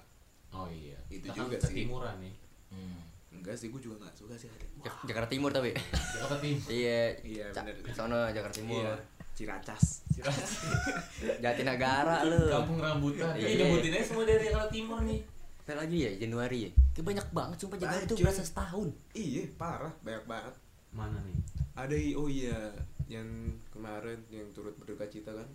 Oh 0.51 0.67
iya. 0.67 0.97
Itu 1.07 1.23
Kita 1.23 1.31
kan 1.31 1.37
juga 1.39 1.57
sih. 1.59 1.67
ketimuran 1.71 2.15
nih. 2.19 2.35
Hmm. 2.69 2.99
enggak 3.31 3.55
sih, 3.55 3.67
gue 3.67 3.79
juga 3.79 3.95
nggak 3.99 4.13
suka 4.15 4.33
sih 4.35 4.45
ada. 4.47 4.65
Jak- 4.83 5.05
Jakarta 5.05 5.29
Timur 5.31 5.49
tapi 5.49 5.73
Jakarta 5.73 6.37
Timur. 6.39 6.65
iya 6.67 7.01
Iya, 7.19 7.45
benar. 7.49 7.75
sono 7.91 8.19
Jakarta 8.27 8.55
Timur 8.55 8.83
Iya, 8.83 8.93
Ciracas. 9.31 9.85
Jatinegara 11.43 12.21
lu 12.23 12.37
Kampung 12.47 12.77
rambutan. 12.77 13.33
Iya. 13.33 13.47
Iya, 13.47 13.57
nyebutin 13.63 13.91
aja 13.91 14.05
semua 14.05 14.23
dari 14.23 14.41
Jakarta 14.43 14.69
Timur 14.69 14.99
nih. 15.01 15.19
Apa 15.63 15.79
lagi 15.79 15.97
ya 15.97 16.11
Januari 16.17 16.67
ya 16.67 16.71
kayak 16.91 17.05
banyak 17.07 17.27
banget 17.31 17.57
sumpah 17.57 17.79
Januari 17.79 18.03
itu 18.03 18.15
cuy. 18.15 18.23
berasa 18.23 18.43
setahun 18.43 18.87
Iya, 19.13 19.43
parah, 19.55 19.93
banyak 20.01 20.25
banget. 20.25 20.53
Mana 20.91 21.17
nih? 21.21 21.39
Ada 21.73 21.95
oh 22.13 22.27
iya, 22.27 22.59
yang 23.07 23.25
kemarin 23.69 24.19
yang 24.29 24.45
turut 24.51 24.75
berduka 24.75 25.07
cita 25.07 25.31
kan, 25.31 25.47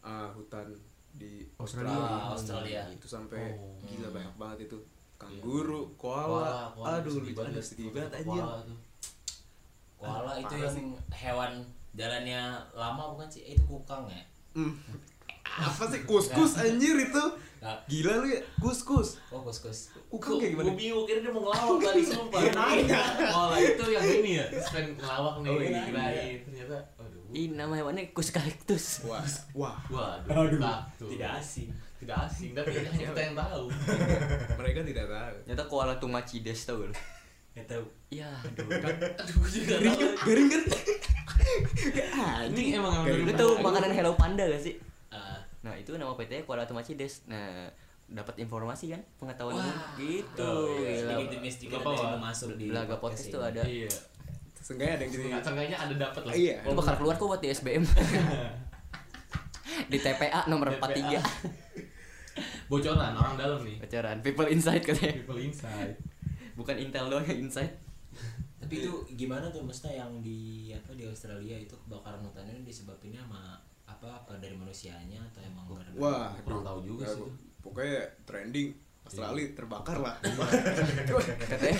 ah 0.00 0.32
hutan 0.32 0.72
di 1.12 1.44
Australia. 1.54 1.92
Australia. 1.92 2.16
Ah, 2.18 2.32
Australia. 2.32 2.82
Itu 2.90 3.06
sampai 3.06 3.52
Oh. 3.54 3.76
gila 3.84 4.08
Hmm. 4.08 4.16
banyak 4.16 4.34
banget 4.34 4.58
itu. 4.66 4.78
Kanguru, 5.14 5.94
koala, 5.94 6.26
Koala, 6.26 6.54
koala, 6.74 6.88
aduh, 6.98 7.12
sedih 7.12 7.22
lucu 7.22 7.38
banget 7.38 7.62
sedih 7.62 7.88
banget 7.90 8.12
anjir. 8.16 8.42
koala 8.42 8.56
tuh. 8.62 8.78
koala 9.94 10.30
Ah, 10.30 10.36
itu 10.38 10.54
yang 10.58 10.76
hewan 11.14 11.52
jalannya 11.92 12.42
lama 12.72 13.02
bukan 13.12 13.28
sih 13.30 13.42
Eh, 13.42 13.54
itu 13.54 13.64
kukang 13.64 14.04
ya 14.06 14.24
Hmm. 14.52 14.74
Apa 15.44 15.86
sih 15.86 16.02
kus-kus 16.02 16.56
anjir 16.56 16.96
itu? 16.98 17.24
Nggak. 17.64 17.78
Gila 17.88 18.12
lu 18.20 18.26
ya, 18.28 18.40
kus-kus. 18.60 19.08
oh 19.32 19.40
kus 19.40 19.58
kus 19.58 19.78
Kukang 20.06 20.36
kayak 20.36 20.52
gimana? 20.52 20.68
Gue 20.68 20.76
bingung 20.76 21.04
kira 21.04 21.18
dia 21.18 21.32
mau 21.32 21.42
ngelawak 21.42 21.80
tadi 21.80 22.02
sumpah. 22.12 22.38
Iya, 22.38 22.52
nanya. 22.52 23.00
Koala 23.24 23.56
itu 23.56 23.84
yang 23.88 24.04
ini 24.04 24.30
ya, 24.36 24.46
stand 24.60 24.90
ngelawak 24.94 25.34
nih, 25.40 25.48
Oh, 25.48 25.58
iya. 25.58 25.80
kirain 25.82 26.36
ternyata 26.44 26.76
aduh. 26.94 27.24
Ih 27.32 27.48
nama 27.50 27.72
hewannya 27.74 28.12
Kuskalitus 28.12 29.00
Wah, 29.02 29.24
wah. 29.56 29.80
Waduh, 29.88 30.60
takut. 30.60 31.08
tidak 31.10 31.40
asing 31.40 31.72
Tidak 31.96 32.18
asing, 32.20 32.52
tapi 32.52 32.68
hanya 32.76 33.10
kita 33.10 33.20
yang 33.22 33.34
tahu. 33.34 33.64
Mereka 34.60 34.84
tidak 34.84 35.06
tahu. 35.08 35.34
Ternyata 35.42 35.64
koala 35.64 35.94
tumacides 35.96 36.60
tau 36.62 36.78
gak 36.78 36.92
lu 36.92 36.96
nggak 37.54 37.70
tahu 37.70 37.84
Iya 38.10 38.34
aduh 38.34 38.66
Aduh, 39.14 39.34
gue 39.40 39.50
juga 39.54 39.78
Garing 39.78 39.94
kan? 39.94 40.10
tahu. 40.10 40.26
Garing 40.26 40.48
kan? 40.50 40.62
Ini 42.50 42.62
emang 42.76 42.92
Garing. 43.02 43.24
Lu 43.24 43.32
mana? 43.32 43.62
makanan 43.62 43.90
Hello 43.90 44.12
Panda 44.14 44.44
gak 44.44 44.58
sih? 44.60 44.74
Ah, 45.64 45.72
Nah 45.72 45.74
itu 45.80 45.96
nama 45.96 46.12
PT 46.12 46.44
koala 46.44 46.68
tumacides 46.68 47.24
Nah 47.24 47.72
dapat 48.04 48.36
informasi 48.44 48.92
kan 48.92 49.00
pengetahuan 49.16 49.56
Wah. 49.56 49.96
gitu 49.96 50.44
oh, 50.44 50.76
iya. 50.76 51.08
Sedikit 51.08 51.28
demi 51.32 51.48
sedikit 51.48 51.80
Apa, 51.80 51.96
ada 51.96 52.04
yang 52.04 52.20
masuk 52.20 52.50
di 52.60 52.68
Belaga 52.68 53.00
podcast 53.00 53.32
tuh 53.32 53.40
ini. 53.40 53.48
ada 53.48 53.62
Iya. 53.64 53.90
Seenggaknya 54.60 54.92
ada 54.92 55.02
yang 55.04 55.12
gitu. 55.12 55.24
Nggak, 55.24 55.42
seenggaknya 55.44 55.76
ada 55.80 55.94
dapat 55.96 56.22
lah. 56.24 56.32
Iya. 56.36 56.56
Itu 56.60 56.76
bakal 56.76 56.94
keluar 57.00 57.14
kok 57.16 57.26
buat 57.32 57.40
di 57.40 57.48
SBM 57.48 57.84
Di 59.92 59.98
TPA 60.00 60.40
nomor 60.52 60.68
TPA. 60.76 61.20
43 61.20 62.68
Bocoran 62.70 63.12
orang 63.16 63.34
dalam 63.40 63.60
nih. 63.64 63.76
Pacaran 63.80 64.20
People 64.20 64.48
Insight 64.52 64.84
katanya 64.84 65.16
People 65.24 65.40
inside. 65.40 65.96
Bukan 66.60 66.76
Intel 66.76 67.08
doang 67.08 67.24
yang 67.24 67.48
Insight 67.48 67.72
tapi 68.64 68.80
itu 68.80 68.96
gimana 69.12 69.52
tuh 69.52 69.60
maksudnya 69.60 70.00
yang 70.00 70.24
di 70.24 70.72
apa 70.72 70.96
di 70.96 71.04
Australia 71.04 71.52
itu 71.60 71.76
kebakaran 71.84 72.24
hutannya 72.24 72.64
disebabinnya 72.64 73.20
sama 73.20 73.60
apa 73.84 74.06
apa 74.08 74.32
dari 74.40 74.56
manusianya 74.56 75.20
atau 75.32 75.40
emang 75.44 75.64
gara 75.68 75.90
Wah, 75.96 76.32
Kurang 76.40 76.64
tahu 76.64 76.78
juga 76.84 77.04
sih. 77.08 77.24
Pokoknya 77.60 78.00
trending 78.24 78.68
Australia 79.04 79.52
terbakar 79.52 80.00
lah. 80.00 80.16
Katanya 81.44 81.76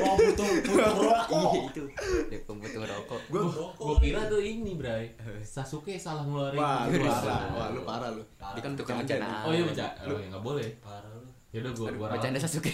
oh 0.00 0.16
butuh 0.16 0.48
butuh 0.64 0.76
rokok 1.04 1.52
Iya 1.52 1.60
itu 1.68 1.84
Dia 2.32 2.40
pembutuh 2.48 2.80
rokok 2.88 3.20
Gua 3.28 3.42
Gue 3.76 3.96
kira 4.00 4.24
tuh 4.24 4.40
ini, 4.40 4.72
Bray. 4.80 5.12
Sasuke 5.44 6.00
salah 6.00 6.24
ngeluarin. 6.24 6.56
Wah, 6.56 6.88
lu 6.88 6.96
parah. 7.04 7.40
Wah, 7.52 7.68
lu 7.76 7.80
parah 7.84 8.10
lu. 8.16 8.24
Dia 8.24 8.60
kan 8.64 8.72
Tukang 8.72 9.04
bencana. 9.04 9.20
bencana. 9.20 9.44
Oh 9.44 9.52
iya 9.52 9.64
baca. 9.68 9.86
Oh 10.08 10.16
ya 10.16 10.26
nggak 10.32 10.44
boleh. 10.44 10.68
parah 10.80 11.12
lu 11.12 11.28
Ya 11.50 11.58
udah 11.60 11.72
gue 11.76 11.88
gua 11.98 12.06
Bercanda 12.16 12.38
Sasuke 12.40 12.72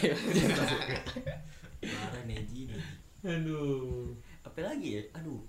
parah 1.83 2.23
Neji 2.29 2.71
nih 2.71 2.81
Aduh. 3.27 4.15
Apa 4.47 4.63
lagi 4.63 4.89
ya? 4.99 5.03
Aduh 5.19 5.43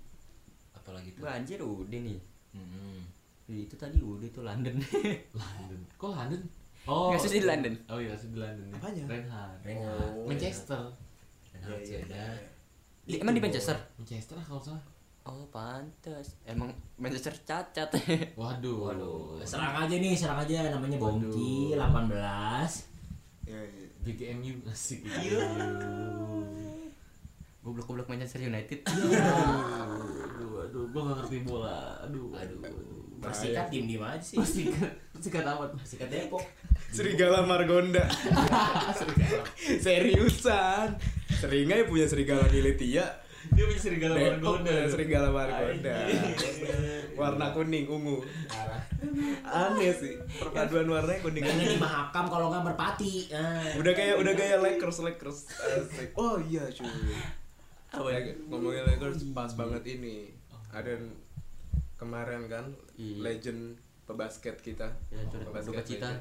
apalagi 0.88 1.12
tuh 1.12 1.20
Banjir 1.28 1.60
udah 1.60 2.00
nih 2.00 2.16
Hmm. 2.58 3.00
Ih, 3.48 3.64
Itu 3.64 3.74
tadi 3.74 3.96
udah 4.02 4.28
tuh 4.28 4.42
London 4.42 4.76
London. 5.40 5.80
Kok 5.96 6.10
London? 6.10 6.42
Oh. 6.84 7.12
Kasus 7.12 7.32
di 7.32 7.44
London. 7.44 7.74
Oh 7.86 8.00
iya, 8.00 8.16
kasus 8.16 8.32
di 8.32 8.38
London. 8.40 8.64
nih. 8.68 8.74
Apanya? 8.80 9.02
Reinhardt. 9.06 9.60
Reinhardt. 9.62 10.12
Oh. 10.16 10.24
Manchester. 10.24 10.82
Reinhardt 11.52 11.80
Iya, 11.80 11.88
iya, 11.88 11.98
sudah. 12.04 12.28
Di, 13.08 13.14
Emang 13.20 13.34
di 13.36 13.42
Manchester? 13.42 13.76
Manchester 13.96 14.34
lah 14.36 14.46
kalau 14.46 14.60
salah. 14.60 14.84
Oh 15.28 15.44
pantes 15.52 16.40
Emang 16.48 16.72
Manchester 16.96 17.36
cacat 17.44 17.92
Waduh. 18.40 18.88
Waduh, 18.88 19.44
serang 19.44 19.84
aja 19.84 19.92
nih, 19.92 20.16
serang 20.16 20.40
aja 20.40 20.72
namanya 20.72 20.96
Bongki 20.96 21.76
18. 21.76 21.76
Ya, 23.44 23.60
ya. 23.60 23.84
BGMU 24.04 24.64
asik. 24.64 25.04
Iya. 25.04 25.44
Goblok-goblok 27.60 28.08
Manchester 28.08 28.40
United 28.40 28.80
aduh, 28.88 29.12
gue 30.88 31.00
gak 31.00 31.16
ngerti 31.20 31.36
bola. 31.42 32.00
Aduh, 32.02 32.32
Aduh. 32.32 32.60
aduh. 32.60 32.86
Persikat 33.18 33.66
diem-diem 33.66 33.98
aja 33.98 34.22
sih. 34.22 34.38
Persikat, 34.38 34.94
persikat 35.10 35.42
amat. 35.42 35.74
Persikat 35.74 36.06
Depok. 36.06 36.38
Serigala 36.94 37.42
Margonda. 37.42 38.06
Seriusan. 39.84 40.94
Seringai 41.28 41.86
punya 41.86 42.06
serigala 42.06 42.46
militia. 42.46 43.04
Dia 43.48 43.64
punya 43.66 43.80
serigala 43.80 44.14
Depok 44.14 44.62
Margonda. 44.62 44.70
punya 44.70 44.86
serigala 44.86 45.28
Margonda. 45.34 45.96
Warna 47.18 47.46
kuning 47.50 47.86
ungu. 47.90 48.22
Aneh 49.42 49.92
sih. 49.92 50.14
Perpaduan 50.38 50.86
warnanya 50.86 51.18
kuning 51.18 51.42
Mainnya 51.42 51.74
di. 51.74 51.78
Mahakam 51.78 52.30
kalau 52.30 52.54
nggak 52.54 52.64
merpati. 52.64 53.34
Nah. 53.34 53.82
Udah 53.82 53.92
kayak 53.98 54.14
udah 54.22 54.32
kayak 54.38 54.62
Lakers 54.62 55.02
Lakers. 55.02 55.38
Asik. 55.58 56.14
Oh 56.14 56.38
iya 56.38 56.70
cuy. 56.70 56.86
Apa 57.90 58.08
ya? 58.14 58.18
Ngomongin 58.46 58.86
Lakers 58.86 59.26
pas 59.34 59.50
banget 59.58 59.82
ini. 59.90 60.37
Ada 60.70 60.92
kemarin 61.94 62.46
kan 62.46 62.64
Iya. 62.94 63.18
legend 63.20 63.76
pebasket 64.04 64.56
kita. 64.58 64.88
Ya, 65.08 65.20
cita. 65.26 66.08
legend. 66.08 66.18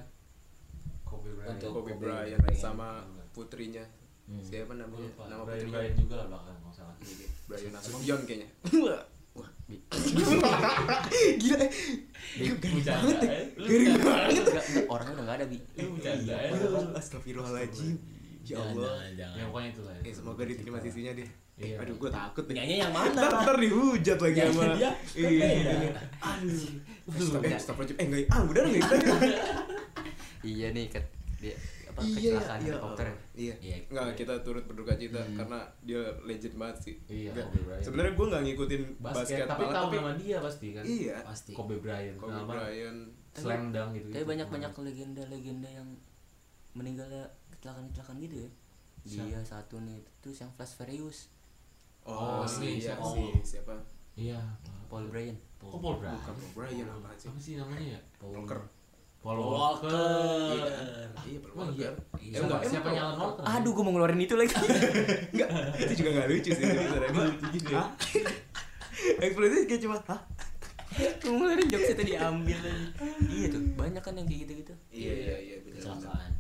Kobe 1.04 1.30
Bryant. 1.32 1.52
Untuk 1.54 1.70
Kobe 1.74 1.92
Kobe 1.94 2.04
Bryant 2.04 2.42
Bryant. 2.42 2.58
sama 2.58 3.04
putrinya. 3.32 3.84
Hmm. 4.26 4.42
Siapa 4.42 4.74
namanya? 4.74 5.08
Lupa. 5.08 5.24
Nama 5.26 5.42
Brian 5.42 5.56
putrinya? 5.62 5.78
Brian 5.78 5.96
juga 5.96 6.16
lah 6.18 6.26
belakang 6.28 6.56
kalau 6.58 6.74
salah. 6.74 6.96
Brian 7.48 7.72
Nasution 7.72 8.20
kayaknya. 8.24 8.50
Wah. 9.38 9.50
Gila. 11.38 11.58
eh. 11.60 11.72
Garing 12.58 12.82
banget 12.82 13.18
ya. 13.22 13.30
eh. 13.30 13.46
Garing 13.54 13.96
banget. 13.96 14.32
Enggak, 14.34 14.66
enggak, 14.66 14.86
orangnya 14.88 15.14
udah 15.14 15.26
gak 15.26 15.38
ada 15.38 15.46
bi 15.46 15.58
Lu 15.78 15.90
bercanda 15.94 16.34
ya. 16.34 16.50
Aduh, 16.50 16.98
Astagfirullahaladzim. 16.98 17.96
Ya 18.48 18.56
Jangan, 18.56 18.72
Allah. 18.72 18.88
jangan, 18.88 19.12
jangan. 19.14 19.36
ya 19.36 19.44
pokoknya 19.46 19.70
itulah 19.70 19.94
Eh 20.00 20.14
semoga 20.14 20.42
diterima 20.42 20.78
sisinya 20.80 21.12
deh. 21.12 21.30
Eh, 21.54 21.66
Iya. 21.68 21.76
aduh 21.82 21.96
gue 21.98 22.10
takut. 22.10 22.44
Nyanyi 22.48 22.76
yang 22.78 22.94
mana? 22.94 23.12
Ntar, 23.12 23.32
ntar 23.44 23.58
dihujat 23.58 24.18
lagi 24.18 24.40
sama 24.42 24.64
dia, 24.74 24.92
Iya. 25.12 25.90
Aduh. 26.18 26.70
Stop, 27.10 27.42
eh, 27.44 27.58
stop 27.58 27.78
Eh 27.82 28.06
enggak, 28.06 28.30
ah 28.30 28.42
udah 28.42 28.62
enggak 28.64 28.82
kita. 28.88 28.96
iya 30.44 30.68
nih 30.70 30.86
ket 30.88 31.06
dia 31.36 31.56
apa 31.88 32.00
Iya, 32.00 32.14
kecelakaan 32.38 32.60
iya. 32.60 32.68
helikopter 32.70 33.08
Iya. 33.34 33.54
Iya. 33.60 33.76
Enggak, 33.90 34.08
kita 34.16 34.34
turut 34.42 34.64
berduka 34.64 34.94
cita 34.96 35.22
karena 35.34 35.60
dia 35.82 36.02
legend 36.24 36.56
banget 36.56 36.78
sih. 36.80 36.96
Iya, 37.06 37.30
Nggak, 37.34 37.46
Kobe 37.48 37.60
Bryant. 37.64 37.84
Sebenarnya 37.84 38.14
gue 38.14 38.26
nggak 38.28 38.44
ngikutin 38.46 38.82
basket, 38.98 39.18
basket, 39.18 39.46
tapi 39.46 39.64
tahu 39.66 39.74
tapi 39.84 39.96
nama 39.98 40.12
dia 40.16 40.38
pasti 40.40 40.68
kan 40.72 40.84
iya. 40.86 41.16
Pasti. 41.22 41.52
Kobe 41.52 41.76
Bryant 41.78 42.16
Kobe 42.16 42.42
Bryant. 42.46 43.02
slam 43.34 43.70
dunk 43.70 43.90
gitu 43.94 44.08
tapi 44.10 44.26
banyak 44.26 44.48
banyak 44.48 44.72
legenda-legenda 44.74 45.70
yang 45.72 45.86
meninggalnya 46.74 47.26
kecelakaan-kecelakaan 47.58 48.18
gitu 48.22 48.36
ya 48.40 48.50
dia 49.04 49.40
satu 49.42 49.80
nih 49.80 50.00
terus 50.20 50.38
yang 50.38 50.52
Flash 50.52 50.76
Furious 50.76 51.32
Oh, 52.04 52.40
Oh, 52.40 52.44
si 52.44 52.64
ini 52.66 52.80
iya, 52.80 52.96
siapa? 52.96 53.04
si 53.06 53.24
siapa? 53.46 53.74
iya 54.16 54.40
Paul 54.86 55.08
Bryan 55.08 55.36
kok 55.58 55.76
Paul 55.76 55.98
Bryant 55.98 56.16
Bukan 56.18 56.34
Paul 56.34 56.52
Bryan 56.58 56.88
apa 56.90 57.10
sih? 57.14 57.28
apa 57.28 57.38
sih 57.38 57.54
namanya 57.56 57.86
ya 57.90 58.02
Walker. 58.22 58.60
Paul 59.20 59.36
Paul 59.36 59.40
Walker 59.44 59.92
Iya, 60.48 60.64
Walker. 60.64 60.72
kan? 61.12 61.26
Iya, 61.26 61.40
Paul 61.42 61.52
Oh, 61.52 61.68
iya. 61.70 61.90
Walker. 61.90 61.94
Iya. 62.18 62.38
Enggak, 62.40 62.60
siapa 62.66 62.88
Alan 62.90 63.18
Walker 63.18 63.44
aduh 63.44 63.72
gue 63.74 63.84
mau 63.84 63.92
ngeluarin 63.92 64.22
itu 64.22 64.36
lagi 64.36 64.56
Enggak, 65.34 65.50
itu 65.78 65.94
juga 65.98 66.10
gak 66.14 66.28
lucu 66.30 66.50
sih 66.50 66.64
sebenarnya. 66.64 67.10
Gua, 67.10 67.26
Hah? 67.76 67.88
Ekspresi 69.24 69.58
kayak 69.66 69.82
cuma, 69.84 69.98
hah? 70.06 70.22
gue 70.98 71.28
mau 71.28 71.38
ngeluarin 71.44 71.68
jokes 71.68 71.90
itu 71.92 72.04
diambil 72.08 72.58
lagi 72.58 72.86
iya 73.30 73.46
tuh 73.48 73.62
banyak 73.76 74.02
kan 74.02 74.14
yang 74.16 74.26
kayak 74.26 74.40
gitu-gitu 74.44 74.74
Iya, 74.90 75.12
iya, 75.14 75.36
iya, 75.38 75.56
benar. 75.60 75.76
Kecelakaan. 75.78 76.32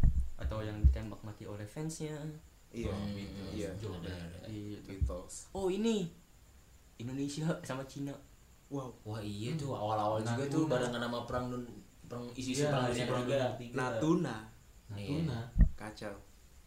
Atau 0.58 0.66
yang 0.66 0.82
ditembak 0.82 1.22
mati 1.22 1.46
oleh 1.46 1.62
fansnya 1.64 2.18
Iya, 2.68 2.92
Hmm, 2.92 3.16
iya. 3.56 3.70
ada, 3.72 4.10
ada. 4.10 4.38
iya 4.50 4.76
Beatles. 4.84 5.48
oh 5.54 5.70
ini 5.70 6.10
Indonesia 6.98 7.46
sama 7.62 7.86
Cina 7.86 8.12
Wow. 8.68 8.92
Wah 9.06 9.22
iya 9.22 9.56
tuh 9.56 9.72
awal-awal 9.72 10.20
juga 10.20 10.44
tuh 10.50 10.68
barengan 10.68 11.00
sama 11.00 11.24
perang 11.24 11.48
dun 11.48 11.64
perang 12.04 12.28
isu-isu 12.34 12.68
Iya, 12.68 13.08
perang 13.08 13.24
dunia 13.24 13.48
perang. 13.56 13.72
Natuna. 13.72 14.36
Natuna 14.92 15.40
Kacau. 15.78 16.12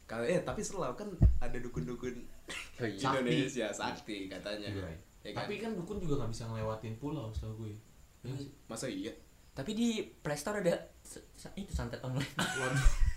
Kalau 0.06 0.24
eh 0.24 0.40
tapi 0.40 0.62
selalu 0.62 0.96
kan 0.96 1.08
ada 1.38 1.58
dukun-dukun 1.60 2.14
oh, 2.80 2.86
iya. 2.88 2.96
Indonesia 2.96 3.68
sakti 3.68 4.30
katanya. 4.30 4.70
Iya. 4.72 4.88
Ya 5.20 5.30
kan? 5.36 5.44
tapi 5.44 5.60
kan 5.60 5.76
dukun 5.76 6.00
juga 6.00 6.24
nggak 6.24 6.32
bisa 6.32 6.48
ngelewatin 6.48 6.94
pulau 6.96 7.28
setahu 7.34 7.66
gue 7.66 7.74
Iya 8.24 8.32
masa 8.64 8.88
iya? 8.88 9.12
tapi 9.52 9.76
di 9.76 10.00
Playstore 10.24 10.64
ada 10.64 10.72
itu 11.52 11.72
santet 11.74 12.00
online 12.00 12.24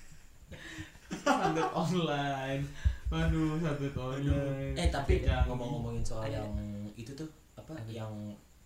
santet 1.24 1.70
online. 1.72 2.64
Waduh 3.08 3.60
santet 3.60 3.94
online. 3.94 4.74
Eh 4.74 4.90
tapi 4.90 5.22
ngomong-ngomongin 5.24 6.02
soal 6.02 6.26
Ada. 6.28 6.42
yang 6.42 6.52
itu 6.94 7.12
tuh 7.14 7.28
apa 7.54 7.74
yang 7.86 8.10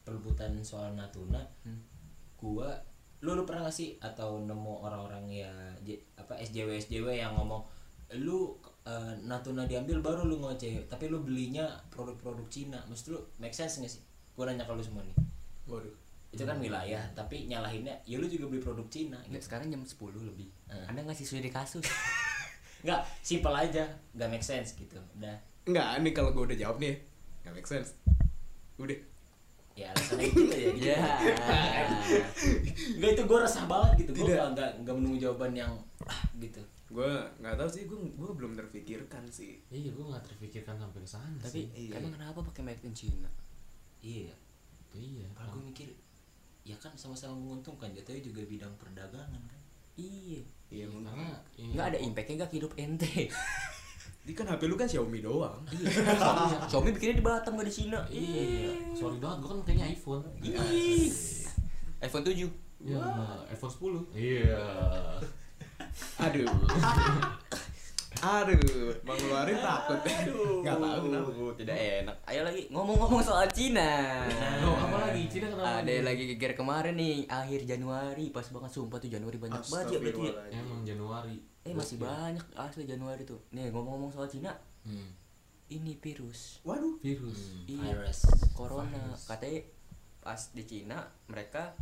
perebutan 0.01 0.55
soal 0.61 0.95
Natuna, 0.95 1.43
Hmm. 1.61 1.83
gua 2.35 2.71
lu 3.19 3.33
lu 3.33 3.43
pernah 3.43 3.65
gak 3.65 3.75
sih 3.75 3.97
atau 3.99 4.39
nemu 4.39 4.73
orang-orang 4.79 5.25
ya 5.27 5.51
J- 5.81 5.99
apa 6.15 6.37
SJW 6.37 6.77
SJW 6.77 7.17
yang 7.17 7.33
ngomong 7.33 7.65
lu 8.15 8.55
eh, 8.85 9.13
Natuna 9.19 9.67
diambil 9.67 9.99
baru 9.99 10.23
lu 10.23 10.39
ngoceh 10.39 10.85
tapi 10.87 11.11
lu 11.11 11.19
belinya 11.19 11.67
produk-produk 11.89 12.47
Cina. 12.47 12.79
Mesti 12.87 13.11
lu 13.11 13.19
make 13.35 13.51
sense 13.51 13.81
gak 13.81 13.89
sih? 13.89 13.99
Gua 14.31 14.47
nanya 14.47 14.63
ke 14.63 14.71
lu 14.71 14.79
semua 14.79 15.03
nih. 15.03 15.17
Waduh. 15.67 15.91
Itu 16.27 16.43
kan 16.43 16.57
wilayah 16.57 17.01
tapi 17.13 17.45
nyalahinnya 17.45 17.95
ya 18.03 18.17
lu 18.17 18.27
juga 18.27 18.45
beli 18.45 18.59
produk 18.59 18.83
Cina 18.87 19.15
Nggak, 19.17 19.31
gitu 19.33 19.45
sekarang 19.47 19.67
jam 19.69 19.81
10 19.81 19.95
lebih 20.23 20.47
Eh. 20.67 20.85
anda 20.85 21.01
ngasih 21.01 21.23
sudah 21.23 21.41
di 21.41 21.49
kasus 21.49 21.83
nggak 22.83 23.01
simple 23.21 23.51
aja 23.51 23.83
nggak 24.11 24.29
make 24.29 24.43
sense 24.43 24.73
gitu 24.73 24.99
udah 25.15 25.35
Enggak, 25.63 25.99
ini 25.99 26.09
kalau 26.11 26.31
gue 26.31 26.47
udah 26.47 26.55
jawab 26.55 26.79
nih, 26.79 26.95
nggak 27.43 27.51
make 27.53 27.67
sense. 27.67 27.91
Udah. 28.79 28.95
ya 29.75 29.91
alasannya 29.91 30.31
gitu 30.31 30.47
ya 30.47 30.71
gitu. 30.71 30.87
ya 30.87 30.97
Enggak 32.95 33.11
itu 33.13 33.23
gue 33.23 33.37
resah 33.37 33.65
banget 33.67 33.91
gitu. 33.99 34.11
Gue 34.15 34.31
nggak 34.31 34.47
nggak 34.55 34.71
nggak 34.83 34.95
menunggu 34.95 35.17
jawaban 35.19 35.51
yang 35.51 35.73
ah, 36.03 36.23
gitu. 36.39 36.63
Gue 36.87 37.11
nggak 37.37 37.59
tahu 37.59 37.67
sih, 37.67 37.83
gue 37.83 37.99
gue 37.99 38.29
belum 38.31 38.55
terpikirkan 38.55 39.27
sih. 39.27 39.59
iya 39.67 39.91
gue 39.91 40.01
nggak 40.01 40.23
terpikirkan 40.23 40.79
sampai 40.79 41.03
ke 41.03 41.09
sana 41.09 41.35
tapi 41.37 41.67
sih 41.67 41.91
Iya. 41.91 41.99
emang 41.99 42.15
kenapa 42.15 42.39
pakai 42.47 42.63
made 42.63 42.79
in 42.81 42.95
China 42.95 43.27
Iya. 43.99 44.31
iya 44.95 45.27
Kalau 45.35 45.59
gue 45.59 45.63
mikir 45.67 45.91
ya 46.67 46.75
kan 46.83 46.91
sama-sama 46.99 47.39
menguntungkan. 47.39 47.95
Jatuhnya 47.95 48.19
juga 48.19 48.43
bidang 48.43 48.73
perdagangan 48.75 49.39
kan. 49.47 49.59
iya. 49.95 50.43
Iya, 50.67 50.83
mungkin. 50.91 51.07
karena 51.07 51.31
nggak 51.55 51.87
ada 51.95 51.99
impactnya 52.03 52.43
nggak 52.43 52.49
ke 52.51 52.57
hidup 52.59 52.71
ente. 52.75 53.31
Ini 54.27 54.35
kan 54.35 54.43
HP 54.51 54.67
lu 54.67 54.75
kan 54.75 54.83
Xiaomi 54.83 55.23
doang. 55.23 55.63
iya 55.71 56.67
Xiaomi. 56.67 56.91
Bikinnya 56.91 57.15
di 57.15 57.23
Batam 57.23 57.55
nggak 57.55 57.67
di 57.71 57.75
Cina. 57.79 58.03
Iya. 58.11 58.75
Sorry 58.91 59.15
banget 59.23 59.37
gue 59.39 59.49
kan 59.55 59.59
kayaknya 59.63 59.87
iPhone. 59.95 60.23
Ih. 60.43 61.07
iPhone 62.03 62.27
7 62.27 62.35
Iya, 62.77 63.01
iPhone 63.49 63.73
10 63.73 64.13
iya. 64.13 64.61
Aduh. 66.27 66.45
Aduh, 68.17 68.57
mau 69.01 69.13
ngeluarin 69.13 69.57
takut. 69.57 69.99
Nggak 70.59 70.75
tahu 70.75 70.99
kenapa. 71.03 71.29
tidak 71.55 71.77
enak 72.01 72.15
ayo 72.27 72.41
lagi 72.43 72.61
ngomong-ngomong 72.69 73.21
soal 73.21 73.45
Cina 73.49 74.25
Oh, 74.61 74.75
apa 74.75 74.97
lagi? 75.03 75.25
Cina 75.27 75.47
kenapa 75.47 75.69
ada 75.75 75.89
lagi? 75.89 76.01
lagi 76.03 76.23
geger 76.29 76.53
kemarin 76.53 76.93
nih 76.93 77.25
akhir 77.25 77.65
Januari 77.65 78.29
pas 78.29 78.45
banget 78.47 78.71
sumpah 78.71 78.97
tuh 78.97 79.09
Januari 79.09 79.37
banyak 79.37 79.57
banget 79.59 79.85
ya 79.87 79.99
berarti 79.99 80.25
emang 80.51 80.81
Januari 80.83 81.37
eh 81.63 81.73
masih 81.73 81.97
banyak 81.97 82.45
asli 82.53 82.83
Januari 82.83 83.23
tuh 83.23 83.41
nih 83.49 83.69
ngomong-ngomong 83.69 84.11
soal 84.11 84.27
Cina 84.27 84.53
Hmm. 84.79 85.11
ini 85.67 85.97
virus 85.97 86.63
Waduh. 86.63 86.95
virus 86.97 87.65
Iya. 87.65 87.91
Virus. 87.91 88.23
corona 88.53 88.87
Virus. 88.87 89.27
katanya 89.27 89.59
pas 90.21 90.41
di 90.47 90.63
Cina 90.63 90.97
mereka 91.25 91.75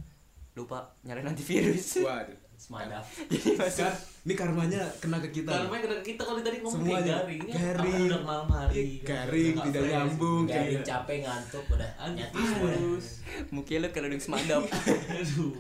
lupa 0.55 0.79
nyalain 1.01 1.27
antivirus 1.27 1.99
Waduh. 1.99 2.39
Semadap. 2.55 3.03
jadi 3.27 3.51
masuk 3.59 3.83
Kan, 3.83 3.93
ini 4.23 4.33
karmanya 4.33 4.79
kena 4.97 5.19
ke 5.19 5.27
kita. 5.29 5.51
Karena 5.51 5.75
kena 5.77 5.99
kita 5.99 6.23
kalau 6.23 6.39
tadi 6.39 6.57
ngomong 6.57 6.81
Semuanya. 6.81 7.15
garing 7.19 7.41
ini 7.41 7.51
Garing. 7.51 8.07
udah 8.07 8.21
malam 8.23 8.47
hari 8.49 8.73
Iya, 8.73 9.03
garing, 9.03 9.55
tidak 9.61 9.83
nyambung. 9.85 10.43
Garing 10.47 10.71
kayak- 10.73 10.87
capek 10.87 11.17
ngantuk 11.21 11.63
udah 11.67 11.89
nyati 12.09 12.39
semua. 12.39 12.69
virus 12.71 13.07
mungkin 13.51 13.75
lu 13.77 13.87
kalau 13.91 14.07
duduk 14.07 14.23
semadap 14.23 14.61
aduh 14.63 15.51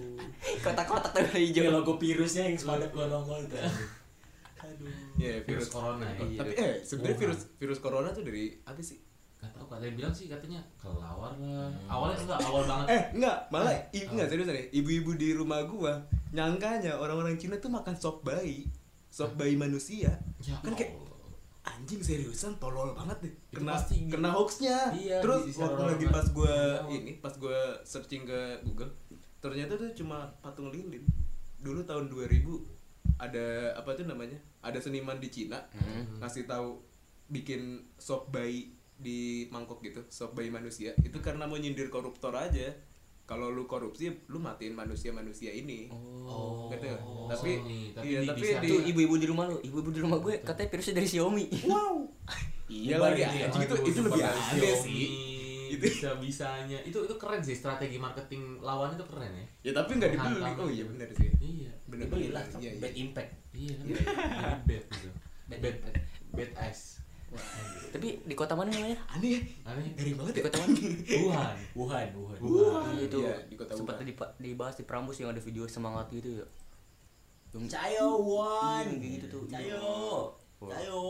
kotak-kotak 0.57 1.11
Kayak 1.11 1.35
hijau 1.35 1.67
logo 1.69 1.93
virusnya 1.97 2.43
yang 2.45 2.55
semadap 2.55 2.89
gua 2.89 3.05
nongol 3.05 3.43
tuh. 3.43 3.59
Aduh. 4.57 4.87
Ya, 5.15 5.35
virus 5.41 5.45
virus. 5.45 5.67
corona 5.69 6.07
ya 6.07 6.15
Iya. 6.17 6.39
Tapi 6.39 6.53
eh 6.55 6.73
sebenarnya 6.79 7.17
virus 7.19 7.39
virus 7.55 7.79
corona 7.79 8.09
tuh 8.09 8.23
dari 8.23 8.55
apa 8.63 8.79
sih? 8.79 8.97
Gak 9.45 9.53
tau 9.55 9.67
katanya 9.67 9.93
bilang 9.95 10.09
sih 10.11 10.25
katanya 10.25 10.59
kelawar 10.75 11.33
lah 11.35 11.69
awalnya 11.85 12.17
enggak 12.19 12.39
awal 12.41 12.61
banget 12.63 12.87
Eh, 12.87 13.01
enggak, 13.13 13.37
malah 13.47 13.73
i, 13.89 13.99
Oh. 13.99 14.11
enggak 14.11 14.27
serius 14.27 14.47
nih. 14.47 14.67
Ibu-ibu 14.73 15.11
di 15.13 15.29
rumah 15.31 15.61
gua 15.63 15.93
nyangkanya 16.31 16.93
orang-orang 16.95 17.35
Cina 17.35 17.55
tuh 17.55 17.69
makan 17.69 17.93
sop 17.93 18.21
bayi. 18.21 18.65
Sop 19.07 19.33
bayi 19.33 19.53
manusia. 19.55 20.11
ya 20.39 20.57
Kan 20.59 20.73
kayak 20.73 20.97
anjing 21.63 21.97
seriusan 21.99 22.57
tolol 22.57 22.91
banget 22.91 23.17
deh. 23.21 23.33
Kena 23.51 23.73
pasti 23.73 23.95
gitu. 23.99 24.13
kena 24.13 24.29
hoaxnya. 24.31 24.77
Iya, 24.91 25.17
Terus 25.19 25.49
waktu 25.55 25.81
lagi 25.87 26.05
pas 26.07 26.27
gua 26.29 26.45
nggak 26.45 26.77
tahu. 26.79 26.89
ini, 26.91 27.11
pas 27.17 27.33
gua 27.35 27.57
searching 27.81 28.21
ke 28.23 28.39
Google, 28.61 28.91
ternyata 29.39 29.73
tuh 29.73 29.89
cuma 29.93 30.29
patung 30.39 30.69
lilin. 30.69 31.01
Dulu 31.57 31.81
tahun 31.81 32.05
2000 32.07 32.61
ada 33.17 33.45
apa 33.73 33.89
tuh 33.91 34.05
namanya? 34.05 34.35
Ada 34.59 34.77
seniman 34.79 35.17
di 35.17 35.27
Cina 35.27 35.57
Hmm. 35.71 36.19
ngasih 36.19 36.45
tahu 36.45 36.83
bikin 37.27 37.81
sop 37.95 38.29
bayi 38.29 38.74
di 38.95 39.19
mangkok 39.47 39.79
gitu 39.79 40.01
sop 40.07 40.33
bayi 40.33 40.47
manusia. 40.47 40.95
Itu 40.99 41.19
karena 41.19 41.43
mau 41.43 41.55
nyindir 41.55 41.87
koruptor 41.87 42.31
aja. 42.31 42.71
Kalau 43.25 43.49
lu 43.49 43.65
korupsi 43.65 44.21
lu 44.27 44.37
matiin 44.37 44.71
manusia 44.71 45.09
manusia 45.09 45.49
ini. 45.49 45.89
Oh. 45.89 46.69
Gitu 46.69 46.85
Oh, 46.95 47.25
tapi 47.25 47.57
Sony. 47.57 47.89
Tapi 47.91 48.05
iya 48.05 48.19
di- 48.21 48.29
tapi 48.29 48.45
di 48.45 48.67
itu 48.69 48.75
ibu-ibu 48.87 49.15
di 49.17 49.25
rumah 49.25 49.45
lu. 49.45 49.57
Ibu-ibu 49.59 49.89
di 49.89 49.99
rumah 49.99 50.17
gue 50.19 50.39
katanya 50.39 50.69
virusnya 50.69 50.93
dari 50.93 51.07
Xiaomi 51.07 51.45
wow. 51.65 51.95
Iya 52.65 52.97
lagi 52.97 53.21
ini, 53.21 53.37
anjing 53.43 53.61
itu 53.63 53.75
itu 53.83 53.99
lebih 54.01 54.21
aneh 54.21 54.73
sih. 54.75 55.05
Itu- 55.67 55.85
bisa 55.85 56.13
bisanya 56.15 56.79
itu 56.81 56.97
itu 56.99 57.15
keren 57.15 57.41
sih 57.41 57.53
strategi 57.53 57.97
marketing 57.97 58.57
lawan 58.59 58.93
itu 58.93 59.05
keren 59.05 59.33
ya. 59.33 59.45
Ya 59.63 59.71
tapi 59.73 59.97
nggak 59.97 60.11
dibeli. 60.13 60.39
Hantam. 60.39 60.61
oh 60.61 60.69
iya 60.69 60.83
benar 60.85 61.09
sih. 61.11 61.29
Iya. 61.35 61.71
Benar 61.85 62.05
Dibeli 62.07 62.27
lah, 62.29 62.43
iya, 62.55 62.71
iya. 62.71 62.79
bad 62.79 62.93
impact. 62.95 63.31
iya 63.51 63.73
kan 63.73 63.85
bad 64.63 64.83
gitu. 64.87 65.09
Bad 65.45 65.59
bad 65.59 65.75
impact. 65.75 65.97
bad 66.31 66.51
ice 66.63 66.85
tapi 67.89 68.19
di 68.21 68.35
kota 68.35 68.53
mana 68.53 68.67
namanya 68.69 68.99
aneh 69.09 69.39
aneh 69.63 69.87
dari 69.93 70.11
banget 70.13 70.33
di 70.35 70.39
ya 70.39 70.45
kota 70.45 70.57
mana 70.59 70.73
Wuhan 71.23 71.55
Wuhan, 71.73 72.07
Wuhan. 72.11 72.37
Wuhan 72.39 72.91
Iya, 72.91 73.03
itu 73.05 73.17
Iya, 73.19 73.35
di 73.47 73.55
kota 73.55 73.71
sempat 73.71 73.95
Wuhan. 73.97 74.35
dibahas 74.37 74.75
di 74.75 74.83
Prambus 74.83 75.17
yang 75.17 75.31
ada 75.31 75.39
video 75.39 75.63
semangat 75.65 76.11
gitu 76.11 76.43
ya 76.43 76.45
yang 77.51 77.65
Cayo 77.71 78.07
Wuhan. 78.19 78.83
Iya, 78.83 78.97
kayak 78.99 79.11
gitu 79.15 79.25
tuh. 79.31 79.43
Cayo. 79.47 79.87
Cayo. 80.59 81.03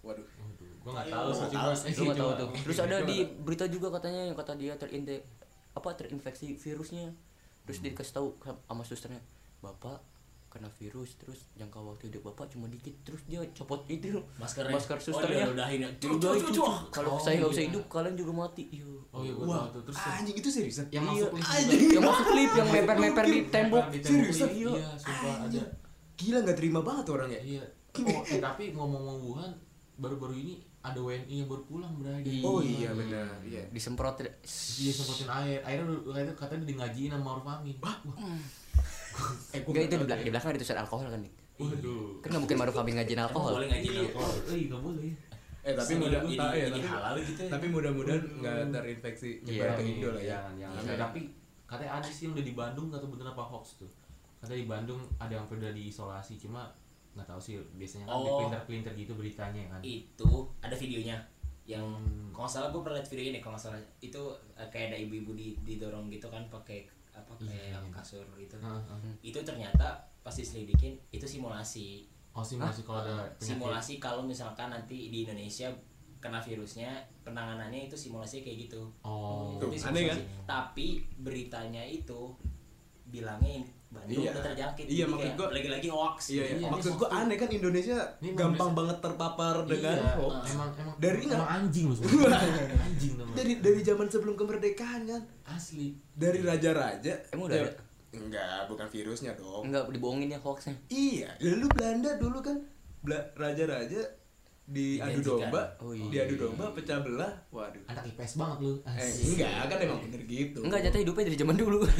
waduh 0.00 0.24
Waduh, 0.40 0.72
gua 0.80 0.90
nggak 0.96 1.06
Ayo, 1.06 1.12
tahu 1.12 1.28
Lu 1.92 2.02
nggak 2.08 2.16
tahu 2.16 2.32
tuh. 2.32 2.48
Terus 2.64 2.78
ada 2.80 2.96
di 3.04 3.16
berita 3.36 3.68
juga 3.68 3.92
katanya 3.92 4.32
yang 4.32 4.36
kata 4.38 4.56
dia 4.56 4.72
terinde 4.74 5.20
apa 5.76 5.92
terinfeksi 5.92 6.56
virusnya. 6.56 7.12
Terus 7.68 7.84
dikasih 7.84 8.14
tahu 8.16 8.32
sama 8.40 8.80
susternya, 8.80 9.20
"Bapak, 9.60 10.00
kena 10.50 10.66
virus 10.68 11.14
terus 11.14 11.46
jangka 11.54 11.78
waktu 11.78 12.10
hidup 12.10 12.26
bapak 12.26 12.50
cuma 12.50 12.66
dikit 12.66 12.90
terus 13.00 13.22
dia 13.24 13.38
copot 13.54 13.86
itu 13.86 14.18
Maskernya. 14.34 14.74
masker 14.74 14.98
Oh, 14.98 15.04
susternya 15.06 15.46
ya. 15.70 15.88
Cuh, 15.96 16.18
cuh, 16.18 16.34
cuh. 16.36 16.50
cuh. 16.52 16.74
kalau 16.90 17.14
Oh, 17.14 17.18
saya 17.18 17.38
nggak 17.38 17.50
bisa 17.50 17.62
iya. 17.62 17.68
hidup 17.70 17.84
kalian 17.86 18.14
juga 18.14 18.32
mati 18.36 18.66
iya 18.68 18.90
oh 19.08 19.22
iya 19.22 19.32
Wah, 19.36 19.70
terus 19.70 19.94
anjing 19.96 20.34
itu 20.34 20.48
seriusan. 20.48 20.90
yang 20.90 21.06
Iya. 21.06 21.22
masuk 21.24 21.30
lift 21.32 21.46
Anjing. 21.48 21.80
yang 21.88 22.02
masuk 22.04 22.28
lift 22.32 22.54
yang 22.56 22.68
meper 22.68 22.96
meper 22.98 23.24
di 23.24 23.38
tembok 23.48 23.84
Seriusan? 23.94 24.48
iya 24.50 24.70
iya 24.74 24.88
sumpah 24.96 25.34
ada 25.46 25.62
Gila 26.12 26.38
nggak 26.42 26.58
terima 26.58 26.80
banget 26.82 27.06
orang 27.08 27.30
ya. 27.30 27.40
iya 27.40 27.64
oh 27.96 28.22
eh, 28.24 28.38
tapi 28.38 28.64
ngomong-ngomong 28.70 29.22
Wuhan 29.24 29.52
baru-baru 29.96 30.34
ini 30.36 30.54
ada 30.80 30.96
WNI 30.96 31.34
yang 31.36 31.46
baru 31.46 31.62
pulang 31.62 31.92
berarti 31.94 32.26
Iya. 32.32 32.42
Oh 32.42 32.58
iya 32.58 32.90
benar. 32.90 33.38
Iya. 33.40 33.62
disemprot 33.70 34.18
dia 34.18 34.32
semprotin 34.90 35.28
air 35.30 35.60
airnya 35.62 35.86
udah- 35.86 36.02
katanya 36.10 36.32
katanya 36.34 36.64
di 36.64 36.74
ngajiin 36.74 37.10
sama 37.12 37.22
Maruf 37.22 37.46
Amin 37.46 37.76
wah 37.78 37.96
Eh, 39.50 39.60
enggak 39.60 39.82
itu 39.82 39.86
di, 39.86 39.92
tahu 39.92 40.04
belak- 40.04 40.16
ya. 40.16 40.24
di 40.24 40.30
belakang 40.30 40.50
ada 40.50 40.58
tulisan 40.58 40.78
alkohol 40.78 41.06
kan 41.08 41.20
nih 41.20 41.32
waduh 41.56 42.08
kan 42.18 42.28
nggak 42.28 42.42
mungkin 42.42 42.56
Maruf 42.56 42.76
Amin 42.76 42.94
ngajin 42.94 43.20
alkohol 43.20 43.52
boleh 43.54 43.68
ngaji 43.68 43.88
Iya, 43.90 44.02
oh, 44.12 44.30
iya 44.48 44.66
nggak 44.66 44.82
boleh 44.82 45.12
Eh 45.60 45.72
tapi 45.74 45.92
Sambil 45.92 46.08
mudah 46.08 46.20
jadi- 46.24 46.40
ah, 46.40 46.52
ya, 46.54 46.66
tapi, 46.66 46.80
halal 46.82 47.14
gitu 47.20 47.36
ya. 47.38 47.50
tapi 47.50 47.66
mudah-mudahan 47.68 48.22
nggak 48.34 48.54
terinfeksi 48.72 49.30
Iya, 49.38 49.44
nyebar 49.44 49.70
ke 49.70 49.82
Indo 49.84 50.08
lah 50.08 50.22
ya. 50.22 50.38
jangan 50.56 50.82
Iya. 50.82 50.96
tapi 50.98 51.20
katanya 51.66 51.92
ada 51.94 52.08
sih 52.08 52.22
yang 52.22 52.32
udah 52.32 52.44
di 52.44 52.54
Bandung 52.54 52.86
nggak 52.88 52.98
tahu 52.98 53.10
bener 53.12 53.26
apa 53.28 53.42
hoax 53.44 53.66
tuh 53.76 53.90
katanya 54.38 54.56
di 54.58 54.68
Bandung 54.70 55.00
ada 55.16 55.32
yang 55.32 55.44
udah 55.44 55.70
diisolasi 55.70 56.34
cuma 56.38 56.64
nggak 57.12 57.26
tahu 57.26 57.36
sih 57.38 57.54
biasanya 57.74 58.04
kan 58.06 58.16
di 58.16 58.24
Oh. 58.24 58.36
pelintir-pelintir 58.40 58.92
gitu 58.96 59.12
beritanya 59.14 59.62
kan 59.68 59.80
itu 59.82 60.30
ada 60.58 60.72
videonya 60.74 61.16
yang 61.66 61.84
Hmm. 61.84 62.32
kalau 62.32 62.42
nggak 62.42 62.54
salah 62.56 62.68
gue 62.70 62.80
pernah 62.80 62.96
lihat 62.96 63.08
video 63.10 63.24
ini 63.26 63.38
kalau 63.38 63.52
nggak 63.52 63.64
salah 63.66 63.80
itu 64.00 64.22
eh, 64.54 64.68
kayak 64.70 64.86
ada 64.88 64.98
ibu-ibu 64.98 65.30
di, 65.34 65.48
didorong 65.60 66.08
gitu 66.08 66.26
kan 66.26 66.40
pakai 66.48 66.88
apa 67.20 67.32
Iya, 67.40 67.76
kayak 67.76 67.84
iya. 67.84 67.90
kasur 67.92 68.24
gitu. 68.34 68.56
Heeh. 68.56 69.14
itu 69.20 69.38
ternyata 69.40 69.88
pas 70.20 70.32
diselidikin 70.32 70.96
itu 71.10 71.24
simulasi. 71.24 72.08
Oh 72.30 72.40
simulasi 72.40 72.80
kalau 72.82 73.02
ada 73.02 73.26
penyakit. 73.36 73.46
Simulasi 73.56 73.92
kalau 73.98 74.22
misalkan 74.22 74.70
nanti 74.70 75.10
di 75.10 75.24
Indonesia 75.24 75.66
kena 76.20 76.36
virusnya 76.36 76.92
penanganannya 77.24 77.88
itu 77.88 77.96
simulasi 77.96 78.44
kayak 78.44 78.68
gitu. 78.68 78.82
Oh. 79.02 79.56
Itu 79.56 79.66
aneh 79.68 80.08
simulasi. 80.12 80.22
tapi 80.44 80.86
beritanya 81.16 81.80
itu 81.82 82.32
bilangnya 83.06 83.64
Bandung 83.90 84.22
Iya. 84.22 84.30
udah 84.30 84.42
terjangkit 84.44 84.84
Iya, 84.86 85.04
maksud 85.04 85.32
gua- 85.34 85.50
lagi-lagi 85.50 85.88
hoax 85.88 86.18
Iya, 86.30 86.44
iya. 86.44 86.54
Iya, 86.56 86.68
Maksud 86.70 86.92
hoax. 86.94 87.10
aneh 87.12 87.34
kan 87.34 87.48
Indonesia 87.50 87.98
Ini 88.16 88.28
gampang 88.30 88.46
Indonesia- 88.70 88.76
banget 88.76 88.96
terpapar 89.00 89.54
dengan 89.64 89.96
iya, 89.98 90.14
hoax. 90.16 90.44
emang 90.48 90.70
emang 90.76 90.94
Dari 90.96 91.18
emang 91.20 91.30
nggak? 91.36 91.48
anjing 91.52 91.84
loh 91.84 91.98
anjing 92.86 93.12
teman 93.12 93.34
Dari 93.34 93.52
dari 93.58 93.80
zaman 93.80 94.06
sebelum 94.06 94.34
kemerdekaan 94.36 95.00
kan. 95.04 95.22
asli 95.44 95.88
Dari 96.12 96.38
raja-raja. 96.40 97.12
Emang 97.28 97.44
udah 97.46 97.56
Ya, 97.56 97.64
ada? 97.64 97.72
Enggak, 98.12 98.60
bukan 98.66 98.86
virusnya 98.88 99.32
dong. 99.34 99.62
enggak 99.64 99.86
dibohongin 99.88 100.28
ya 100.28 100.38
hoaxnya 100.38 100.74
Iya, 100.86 101.30
dulu 101.36 101.66
Belanda 101.68 102.10
dulu 102.16 102.38
kan 102.40 102.56
raja-raja 103.34 104.02
diadu 104.70 105.18
Dijanjikan. 105.18 105.50
domba, 105.50 105.62
Oh, 105.78 105.90
iya. 105.90 106.06
diadu 106.22 106.34
domba 106.38 106.70
pecah 106.70 107.02
belah. 107.02 107.32
Waduh. 107.50 107.82
anak 107.84 108.06
IPS 108.06 108.32
banget 108.38 108.58
lu. 108.60 108.72
Eh, 108.86 109.10
enggak, 109.26 109.50
kan 109.66 109.78
emang 109.80 109.98
bener 110.06 110.22
gitu. 110.24 110.58
enggak 110.62 110.80
jatah 110.86 111.00
hidupnya 111.02 111.24
dari 111.26 111.36
zaman 111.36 111.56
dulu. 111.56 111.78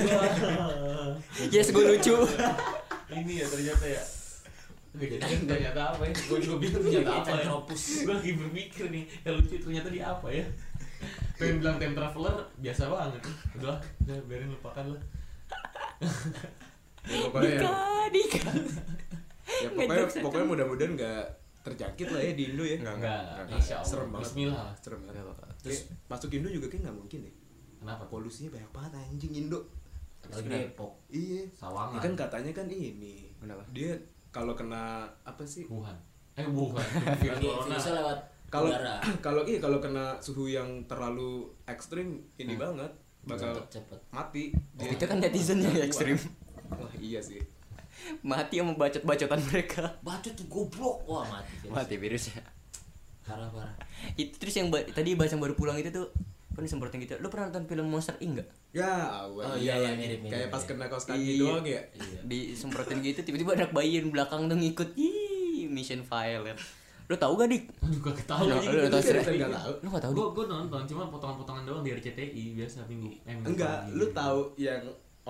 Yes 1.50 1.68
gue 1.68 1.84
lucu. 1.84 2.14
Ini 3.10 3.34
ya 3.36 3.46
ternyata 3.46 3.84
ya. 3.84 4.02
Gak 4.90 5.06
jadi 5.08 5.22
kan 5.22 5.40
ternyata 5.46 5.80
apa 5.90 6.02
ya. 6.02 6.14
Gue 6.14 6.38
juga 6.38 6.56
bingung 6.58 6.82
ternyata 6.84 7.10
apa 7.12 7.28
ya. 7.28 7.34
Centropus. 7.42 7.82
gue 8.00 8.14
lagi 8.14 8.32
berpikir 8.34 8.84
nih 8.88 9.04
yang 9.20 9.34
lucu 9.36 9.54
ternyata 9.58 9.88
dia 9.90 10.04
apa 10.08 10.28
ya. 10.30 10.44
Pengen 11.34 11.54
bilang 11.58 11.76
time 11.76 11.94
traveler 11.94 12.36
biasa 12.56 12.82
banget. 12.86 13.22
Udah 13.56 13.76
udah 14.00 14.16
biarin 14.26 14.50
lupakan 14.50 14.86
lah. 14.88 15.02
Ya, 17.00 17.16
pokoknya 17.26 17.50
ya, 17.56 17.72
Dika 18.10 18.40
ya 19.50 19.68
pokoknya, 19.68 20.04
pokoknya 20.22 20.46
mudah-mudahan 20.46 20.92
nggak 20.94 21.22
terjangkit 21.60 22.08
lah 22.08 22.20
ya 22.20 22.32
di 22.32 22.44
Indo 22.48 22.64
ya. 22.64 22.76
Enggak, 22.80 22.94
enggak 22.96 23.20
Enggak, 23.20 23.46
insya 23.54 23.74
Allah 23.78 23.88
serem 23.88 24.08
banget. 24.08 24.24
Bismillah 24.26 24.68
Serem 24.76 25.00
banget. 25.04 25.56
Terus 25.60 25.78
masuk 26.06 26.30
Indo 26.32 26.48
juga 26.48 26.66
kayak 26.66 26.82
nggak 26.88 26.96
mungkin 26.96 27.18
deh. 27.22 27.34
kenapa 27.76 28.04
Polusinya 28.04 28.50
banyak 28.52 28.70
banget 28.70 28.92
anjing 28.96 29.32
Indo. 29.34 29.60
Apalagi 30.20 30.48
Depok 30.48 30.92
Iya. 31.08 31.42
sawangan 31.52 31.96
Ya 31.96 32.00
kan 32.00 32.12
katanya 32.14 32.52
kan 32.52 32.66
ini. 32.68 33.32
Kenapa? 33.36 33.62
Dia 33.72 33.92
kalau 34.30 34.52
kena 34.52 35.04
apa 35.24 35.42
sih? 35.42 35.64
Wuhan 35.66 35.96
eh 36.38 36.46
bukan 36.46 36.78
virus 37.20 37.36
lagi 37.36 37.44
corona 37.44 37.66
virusnya 37.74 37.92
lewat 38.00 38.18
Kalau 38.48 38.68
kalau 39.26 39.42
iya 39.44 39.58
kalau 39.58 39.78
kena 39.78 40.16
suhu 40.18 40.46
yang 40.46 40.86
terlalu 40.86 41.50
ekstrim 41.66 42.22
ini 42.36 42.54
banget 42.54 42.88
bakal 43.20 43.52
cepet 43.52 43.82
cepet 43.82 44.00
mati. 44.08 44.44
Oh, 44.80 44.86
itu 44.86 45.04
kan 45.04 45.18
netizennya 45.20 45.68
yang 45.68 45.84
ekstrim 45.84 46.16
Wah, 46.70 46.88
iya 46.96 47.18
sih. 47.20 47.42
Mati 48.22 48.54
sama 48.56 48.72
bacot-bacotan 48.74 49.40
mereka 49.46 49.82
bacot 50.00 50.32
tuh 50.32 50.46
goblok 50.46 50.98
wah 51.04 51.26
mati 51.30 51.54
virus. 51.58 51.72
mati 51.72 51.94
virusnya 51.96 52.42
parah 53.22 53.48
parah 53.48 53.74
itu 54.14 54.34
terus 54.34 54.54
yang 54.54 54.68
ba- 54.68 54.84
tadi 54.84 55.14
bahas 55.14 55.30
yang 55.30 55.40
baru 55.40 55.52
pulang 55.52 55.76
itu 55.76 55.88
tuh 55.88 56.10
kan 56.50 56.60
disemprotin 56.60 56.98
gitu 56.98 57.14
lu 57.16 57.26
pernah 57.26 57.46
nonton 57.46 57.64
film 57.64 57.86
Monster 57.86 58.18
Inc 58.18 58.42
gak? 58.42 58.48
Ya. 58.72 59.22
Oh, 59.24 59.54
iya, 59.54 59.74
iya, 59.76 59.88
lagi. 59.88 59.98
mirip, 59.98 60.18
mirip, 60.20 60.30
Kayak 60.30 60.48
pas 60.48 60.58
mirip. 60.58 60.70
kena 60.72 60.86
kaos 60.86 61.04
kaki 61.04 61.18
Iya. 61.20 61.38
doang 61.40 61.62
ya. 61.64 61.82
iya 61.92 62.20
disemprotin 62.22 62.98
gitu 63.00 63.22
tiba-tiba 63.22 63.54
anak 63.54 63.70
bayi 63.70 63.98
yang 63.98 64.10
belakang 64.10 64.46
tuh 64.46 64.54
ngikut 64.54 64.88
Ih, 64.94 65.66
mission 65.66 66.02
violent 66.02 66.58
lu 67.06 67.16
tahu 67.16 67.34
gak 67.36 67.48
dik? 67.48 67.64
Gue 67.76 67.90
juga 67.92 68.10
tahu 68.24 68.46
Seriusan 68.62 69.02
serius? 69.02 69.26
nggak 69.26 69.50
tahu. 69.52 69.72
lu 69.76 69.88
gak 69.88 70.02
tahu 70.04 70.12
gue 70.14 70.46
nonton 70.46 70.80
cuma 70.86 71.02
potongan-potongan 71.06 71.62
doang 71.64 71.82
di 71.82 71.90
RCTI 71.92 72.44
biasa 72.54 72.78
minggu 72.86 73.10
eh, 73.24 73.34
Enggak, 73.40 73.78
lu 73.90 74.06
tahu 74.10 74.40
yang 74.56 74.82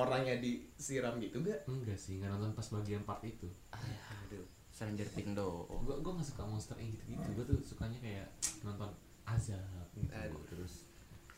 orangnya 0.07 0.35
disiram 0.41 1.21
gitu 1.21 1.41
enggak? 1.45 1.61
enggak 1.69 1.99
sih 1.99 2.17
nggak 2.21 2.31
nonton 2.33 2.53
pas 2.57 2.67
bagian 2.73 3.03
part 3.05 3.23
itu. 3.25 3.49
Aduh. 3.75 4.47
Stranger 4.71 5.09
Things 5.13 5.37
dong 5.37 5.67
gue 5.85 5.97
gue 6.01 6.13
nggak 6.15 6.29
suka 6.31 6.43
monster 6.47 6.77
yang 6.81 6.89
gitu 6.95 7.05
gitu 7.13 7.29
gue 7.37 7.45
tuh 7.53 7.59
sukanya 7.61 7.99
kayak 8.01 8.27
nonton 8.65 8.91
azab 9.29 9.87
gitu. 9.93 10.11
Aduh. 10.11 10.43
terus. 10.49 10.89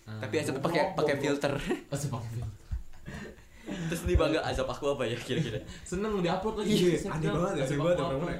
Eh, 0.03 0.19
tapi 0.19 0.35
asap 0.43 0.59
pakai 0.59 0.95
pakai 0.95 1.15
filter. 1.19 1.53
azab 1.91 2.11
pakai 2.19 2.31
filter. 2.39 2.59
Terus 3.63 4.03
dia 4.11 4.19
bangga 4.19 4.43
azab 4.43 4.67
aku 4.67 4.99
apa 4.99 5.07
ya? 5.07 5.15
kira-kira. 5.15 5.63
Seneng 5.87 6.19
diupload 6.19 6.67
lagi. 6.67 6.99
Iya, 6.99 7.15
aneh 7.15 7.31
banget 7.31 7.55
ya, 7.55 7.63
azab 7.63 7.79
banget 7.79 7.97
aku 7.99 8.11
orang 8.11 8.31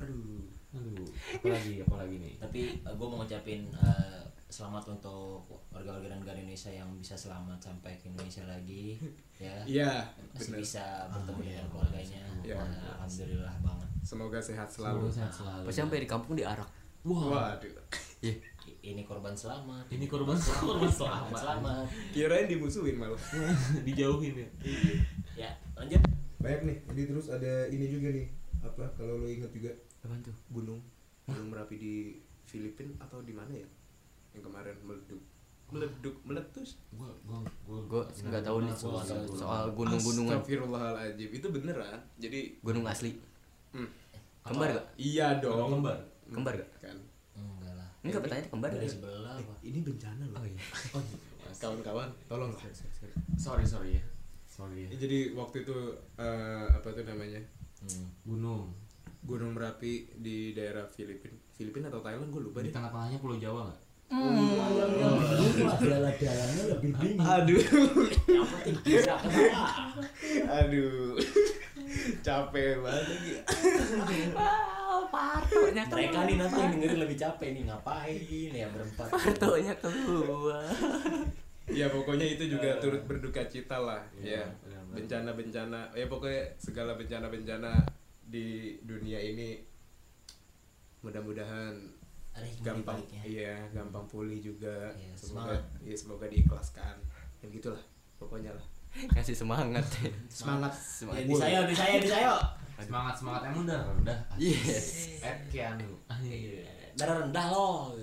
aduh. 0.00 0.40
Aduh. 0.74 1.06
Apalagi 1.36 1.74
apalagi 1.84 2.16
nih. 2.16 2.34
Tapi 2.40 2.60
gue 2.80 3.06
mau 3.06 3.16
ngucapin 3.20 3.60
eh, 3.68 4.22
selamat 4.54 4.86
untuk 4.88 5.42
warga-warga 5.68 6.14
negara 6.14 6.38
Indonesia 6.38 6.70
yang 6.70 6.86
bisa 6.94 7.18
selamat 7.18 7.58
sampai 7.58 7.98
ke 7.98 8.06
Indonesia 8.06 8.46
lagi 8.46 8.94
ya. 9.42 9.50
Iya, 9.66 9.92
masih 10.30 10.62
bisa 10.62 11.10
bertemu 11.10 11.34
Ah, 11.34 11.42
iya. 11.42 11.50
dengan 11.50 11.66
keluarganya. 11.68 12.22
Iya. 12.38 12.56
Nah, 12.62 12.70
alhamdulillah 12.94 13.56
banget 13.58 13.88
Semoga 14.06 14.38
sehat 14.38 14.68
selalu 14.70 15.10
selalu. 15.10 15.10
sehat 15.10 15.32
selalu. 15.34 15.64
Pasti 15.66 15.80
sampai 15.82 15.98
di 15.98 16.08
kampung 16.08 16.34
diarak. 16.38 16.70
Wah. 17.02 17.24
Waduh. 17.58 17.74
iya. 18.24 18.34
I- 18.64 18.94
ini 18.94 19.02
korban 19.02 19.34
selamat. 19.34 19.90
Ini 19.90 20.06
korban 20.06 20.38
korban 20.38 20.86
selamat. 20.88 21.34
selamat. 21.34 21.84
Kirain 22.14 22.46
dimusuhin 22.46 22.94
malah. 22.94 23.18
dijauhin 23.88 24.38
ya. 24.38 24.48
Ya 25.34 25.50
lanjut. 25.74 25.98
Baik 26.38 26.62
nih, 26.62 26.78
jadi 26.92 27.02
terus 27.10 27.26
ada 27.26 27.66
ini 27.66 27.90
juga 27.90 28.14
nih. 28.14 28.30
Apa 28.62 28.86
kalau 28.94 29.18
lo 29.18 29.26
inget 29.26 29.50
juga? 29.50 29.74
Apaan 29.98 30.22
tuh? 30.22 30.36
gunung. 30.46 30.78
Gunung 31.26 31.48
merapi 31.50 31.74
di 31.74 31.94
Filipina 32.46 32.94
atau 33.00 33.18
di 33.18 33.32
mana 33.34 33.50
ya? 33.50 33.66
Yang 34.34 34.42
kemarin 34.44 34.76
meleduk. 34.82 35.22
Meleduk, 35.64 36.16
meletus. 36.22 36.70
gue 36.92 37.08
gue 37.24 37.38
gue 37.64 37.78
gue 37.88 38.02
nggak 38.28 38.44
tahu 38.44 38.58
nih 38.62 38.74
Gua 38.76 39.00
tahu. 39.00 39.24
soal 39.32 39.64
gunung-gunungan 39.72 40.36
Astagfirullahaladzim, 40.36 41.30
itu 41.32 41.46
beneran. 41.48 41.98
Jadi 42.16 42.40
gunung 42.60 42.84
asli 42.84 43.16
hmm, 43.72 43.88
kembar 44.44 44.70
gak? 44.70 44.86
iya 44.94 45.40
dong. 45.40 45.72
kembar 45.72 45.98
Kembar 46.26 46.54
gak? 46.54 46.70
Kan. 46.78 46.98
enggak 47.34 47.74
lah 47.74 47.88
enggak 48.00 48.20
pertanyaan 48.22 48.48
kembar 48.48 48.70
dari 48.70 48.86
gak? 48.86 48.94
sebelah 48.94 49.34
apa 49.34 49.54
Ini 49.60 49.78
bencana 49.82 50.24
loh. 50.28 50.38
oh 50.38 50.46
iya 50.46 50.62
oh 50.92 51.02
Mas. 51.42 51.58
Kawan-kawan, 51.58 52.08
tolong 52.26 52.50
lah. 52.50 52.62
sorry 53.34 53.64
sorry 53.64 53.98
ya 53.98 54.04
sorry 54.46 54.86
ya 54.86 54.88
Jadi 54.94 55.32
waktu 55.32 55.64
itu 55.64 55.76
eh, 56.14 56.66
apa 56.70 56.86
tuh 56.86 57.02
namanya? 57.02 57.40
hmm. 57.82 58.06
gunung 58.22 58.70
Gunung 59.24 59.56
Merapi 59.56 60.04
di 60.14 60.52
daerah 60.52 60.84
Filipina. 60.84 61.32
Filipina 61.50 61.88
atau 61.88 61.98
Thailand 61.98 62.28
gue 62.28 62.44
lupa 62.44 62.60
di 62.60 62.68
tengah-tengahnya 62.68 63.18
pulau 63.18 63.40
Jawa 63.40 63.66
nggak 63.66 63.80
dalamnya 66.14 66.64
lebih 66.70 66.90
dingin 66.96 67.18
Aduh. 67.20 67.60
yang 68.26 68.46
penting 68.46 68.76
bisa 68.82 69.14
ketawa 69.18 69.64
Aduh. 70.60 71.16
Capek 72.20 72.80
banget 72.80 73.04
lagi. 73.06 73.32
partonya 75.04 75.84
mereka 75.86 76.18
nih 76.26 76.36
nanti 76.36 76.58
yang 76.58 76.72
dengerin 76.74 76.98
lebih 76.98 77.16
capek 77.16 77.48
nih 77.54 77.62
ngapain 77.64 78.50
ya 78.50 78.66
berempat 78.66 79.08
partonya 79.10 79.74
keluar 79.78 80.64
Ya 81.64 81.88
pokoknya 81.88 82.28
itu 82.28 82.44
juga 82.50 82.76
turut 82.76 83.08
berduka 83.08 83.40
cita 83.48 83.80
lah 83.80 84.04
Iya, 84.20 84.44
ya. 84.44 84.44
benar-benar. 84.60 84.94
Bencana-bencana, 85.00 85.80
ya 85.96 86.06
pokoknya 86.12 86.42
segala 86.60 86.92
bencana-bencana 86.92 87.72
di 88.20 88.76
dunia 88.84 89.16
ini 89.16 89.64
mudah-mudahan 91.00 91.72
ada 92.34 92.46
hikmah 92.46 92.66
gampang 92.66 92.98
iya 93.22 93.54
gampang 93.70 94.04
pulih 94.10 94.38
juga. 94.42 94.90
Iya, 94.98 95.14
semoga 95.14 95.54
semangat. 95.54 95.62
iya 95.86 95.96
semoga 95.96 96.24
diikhlaskan. 96.26 96.96
Ya 97.40 97.46
gitulah 97.48 97.82
pokoknya 98.18 98.50
lah. 98.50 98.66
Ngasih 98.94 99.36
semangat. 99.38 99.86
Semangat. 100.30 100.72
Ya, 100.74 100.82
semangat. 100.82 101.22
Di 101.26 101.34
saya 101.38 101.58
di 101.66 101.74
saya 101.74 101.96
di 102.02 102.10
saya 102.10 102.30
semangat 102.74 103.14
semangat 103.14 103.40
emang 103.46 103.62
udah 103.70 103.80
rendah. 103.86 104.18
Yes. 104.34 105.22
eh 105.22 105.36
Keanu. 105.46 105.94
Iya. 106.10 106.66
darah 106.94 107.26
rendah 107.26 107.46
loh 107.50 107.94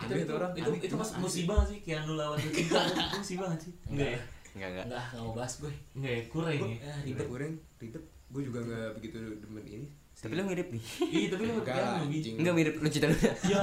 itu 0.00 0.12
itu 0.16 0.24
tuh 0.24 0.36
orang, 0.40 0.52
itu, 0.56 0.70
itu 0.80 0.94
mas 0.96 1.10
musibah 1.20 1.60
sih? 1.68 1.78
Keanu 1.84 2.16
lawan 2.16 2.40
Lucinta 2.40 2.80
musibah 3.20 3.52
sih? 3.60 3.72
Enggak. 3.84 4.16
Ya? 4.16 4.20
Enggak 4.56 4.68
enggak. 4.72 4.84
enggak 4.88 5.04
enggak 5.12 5.20
mau 5.20 5.32
bahas 5.36 5.52
gue. 5.60 5.72
Enggak 5.92 6.12
ya? 6.12 6.22
Kurang 6.32 6.52
ya? 6.52 6.60
Ah, 6.64 6.68
ribet. 6.72 7.04
Ribet 7.04 7.26
goreng 7.28 7.54
ribet. 7.76 8.04
Gue 8.30 8.42
juga 8.46 8.58
nggak 8.64 8.88
begitu 8.96 9.16
demen 9.42 9.66
ini 9.66 9.88
Tapi 10.20 10.32
lu 10.34 10.44
mirip 10.44 10.68
nih. 10.68 10.82
iya 11.08 11.26
tapi 11.28 11.42
lu 11.44 11.52
Bi. 11.58 11.72
anjing. 11.72 12.34
Enggak 12.36 12.54
mirip 12.54 12.74
lu 12.76 12.88
cita 12.88 13.06
lu. 13.08 13.16
iya 13.42 13.60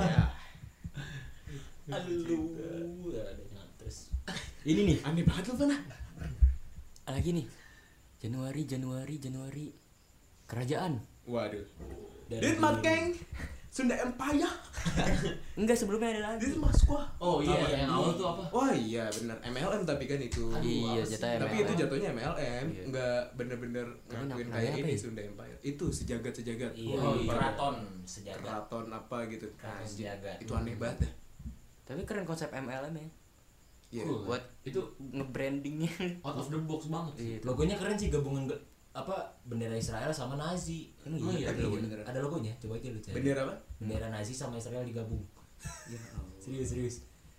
aduh 1.88 2.20
ada 3.16 3.44
terus 3.80 4.12
Ini 4.62 4.82
nih. 4.84 4.98
aneh 5.02 5.24
banget 5.24 5.48
lu 5.48 5.56
mana 5.58 5.78
Lagi 7.08 7.32
nih. 7.32 7.48
Januari, 8.18 8.66
Januari, 8.66 9.16
Januari. 9.18 9.68
Kerajaan. 10.44 11.00
waduh 11.24 11.64
Dari- 12.28 12.44
Denmark 12.44 12.80
Kang 12.82 13.12
Sunda 13.78 13.94
Empire 13.96 14.50
Enggak 15.60 15.74
sebelumnya 15.76 16.10
ada 16.10 16.22
lagi. 16.28 16.42
This 16.44 16.58
mas 16.58 16.82
gua 16.82 17.06
oh 17.20 17.38
iya 17.40 17.54
Apa? 17.56 17.70
yang 17.72 17.90
awal 17.92 18.12
tuh 18.12 18.26
apa 18.28 18.44
Wah 18.50 18.74
iya 18.74 19.06
benar 19.12 19.38
MLM 19.44 19.84
tapi 19.84 20.04
kan 20.04 20.18
itu 20.18 20.50
Aduh, 20.50 20.66
Iya, 20.66 21.02
jatah 21.06 21.46
Tapi 21.46 21.56
itu 21.62 21.74
jatuhnya 21.78 22.10
MLM 22.12 22.66
Iya. 22.68 22.84
nggak 22.90 23.22
bener-bener 23.36 23.86
ngakuin 24.08 24.48
kayak 24.50 24.74
ini 24.76 24.92
ya? 24.92 24.98
Sunda 24.98 25.22
Empire 25.22 25.58
Itu 25.62 25.86
sejagat-sejagat 25.88 26.74
iya 26.74 26.98
Oh, 26.98 27.14
iya. 27.16 27.30
keraton 27.30 27.76
sejagat 28.02 28.42
Keraton 28.42 28.86
apa 28.90 29.18
gitu 29.30 29.46
keraton 29.54 29.86
sejagat 29.86 30.38
Itu 30.40 30.52
aneh 30.52 30.74
banget 30.74 30.98
dah 31.04 31.14
Tapi 31.86 32.02
keren 32.04 32.26
konsep 32.26 32.50
MLM 32.50 32.92
ya. 32.92 33.08
Iya 33.90 34.04
Cool. 34.04 34.26
Buat 34.26 34.44
itu 34.64 34.82
nge-brandingnya. 35.00 35.94
out 36.20 36.36
of 36.36 36.50
the 36.50 36.60
box 36.60 36.90
banget 36.90 37.14
Iya. 37.16 37.36
itu. 37.38 37.46
logonya 37.46 37.76
keren 37.78 37.94
sih 37.94 38.10
gabungan 38.10 38.50
apa 38.92 39.14
bendera 39.44 39.72
Israel 39.74 40.10
sama 40.10 40.34
Nazi 40.36 40.90
Emang 41.00 41.22
iya, 41.30 41.48
Ada 41.48 41.54
iya. 41.54 41.64
logo 41.64 41.78
beneran. 41.78 42.02
ada 42.04 42.20
logonya 42.20 42.54
coba 42.58 42.74
aja 42.74 42.90
lu 42.90 42.98
cari 42.98 43.14
Bendera 43.14 43.42
apa? 43.44 43.54
Bendera 43.78 44.10
Nazi 44.10 44.34
sama 44.34 44.58
Israel 44.58 44.84
digabung. 44.84 45.22
Ya 45.90 46.00
serius 46.42 46.68
serius. 46.74 46.96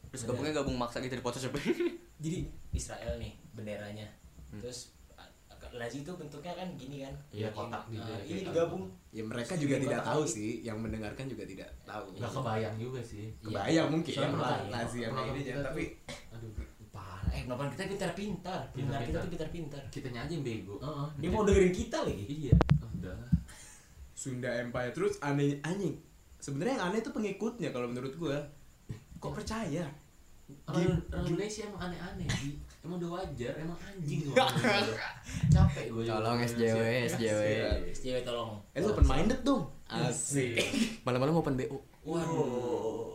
Terus 0.08 0.24
gabungnya 0.24 0.54
gabung 0.56 0.76
maksa 0.78 1.02
gitu 1.04 1.18
di 1.18 1.24
Photoshop. 1.24 1.52
jadi 2.24 2.48
Israel 2.72 3.18
nih 3.18 3.34
benderanya. 3.52 4.08
Hmm. 4.48 4.64
terus 4.64 4.96
Nazi 5.68 6.00
itu 6.00 6.12
bentuknya 6.16 6.56
kan 6.56 6.68
gini 6.80 7.04
kan? 7.04 7.12
Iya, 7.28 7.52
kotak 7.52 7.84
gitu 7.92 8.08
ah, 8.08 8.16
ya, 8.16 8.24
ini 8.24 8.40
kayak 8.40 8.46
digabung. 8.48 8.84
Ya 9.12 9.22
mereka 9.28 9.52
Terus 9.52 9.62
juga 9.68 9.76
tidak 9.84 10.00
tahu 10.00 10.22
sih 10.24 10.50
Yang 10.64 10.78
mendengarkan 10.80 11.24
juga 11.28 11.44
tidak 11.44 11.68
tahu. 11.84 12.04
Nggak 12.16 12.32
kebayang 12.32 12.76
juga 12.80 13.00
sih. 13.04 13.24
Iya. 13.28 13.44
Kebayang 13.44 13.88
mungkin 13.92 14.12
Soalnya 14.16 14.32
lah 14.32 14.40
kebayang. 14.40 14.72
Nazi 14.72 14.98
yang 15.04 15.12
ini 15.12 15.40
kita 15.44 15.60
Tapi 15.60 15.84
aduh 16.32 16.50
parah. 16.88 17.30
Eh 17.36 17.42
penonton 17.44 17.68
kita 17.76 17.84
pintar-pintar. 17.84 18.60
Pendengar 18.72 19.00
kita 19.04 19.18
tuh 19.20 19.30
pintar-pintar. 19.36 19.82
Kitanya 19.92 20.20
aja 20.24 20.32
yang 20.32 20.44
bego. 20.46 20.76
Heeh, 20.80 21.06
dia 21.20 21.28
mau 21.28 21.44
dengerin 21.44 21.74
kita 21.76 21.98
lagi. 22.00 22.24
Iya. 22.24 22.56
Udah. 22.96 23.18
Sunda 24.16 24.50
Empire. 24.56 24.92
Terus 24.96 25.20
aneh 25.20 25.60
anjing 25.60 26.07
Sebenarnya 26.38 26.78
yang 26.78 26.84
aneh 26.88 27.00
itu 27.00 27.10
pengikutnya 27.10 27.68
kalau 27.70 27.86
menurut 27.86 28.14
gua 28.14 28.38
Kok 29.18 29.34
percaya? 29.34 29.84
orang, 30.64 30.96
orang 31.12 31.26
Indonesia 31.28 31.68
emang 31.68 31.80
aneh-aneh 31.84 32.24
sih 32.32 32.56
emang 32.80 32.96
udah 32.96 33.20
wajar 33.20 33.52
emang 33.60 33.76
anjing 33.84 34.24
Indonesia. 34.24 35.04
capek 35.52 35.84
gue 35.92 36.02
Tolong 36.08 36.40
SJW, 36.40 36.80
SJW. 37.04 37.42
cewek 37.92 38.22
tolong 38.24 38.56
Eh 38.72 38.80
lu 38.80 38.88
open 38.88 39.04
minded 39.04 39.40
dong 39.44 39.68
Asik 39.84 40.56
Malam-malam 41.04 41.36
open 41.36 41.52
BO. 41.52 41.76
Waduh. 42.04 43.12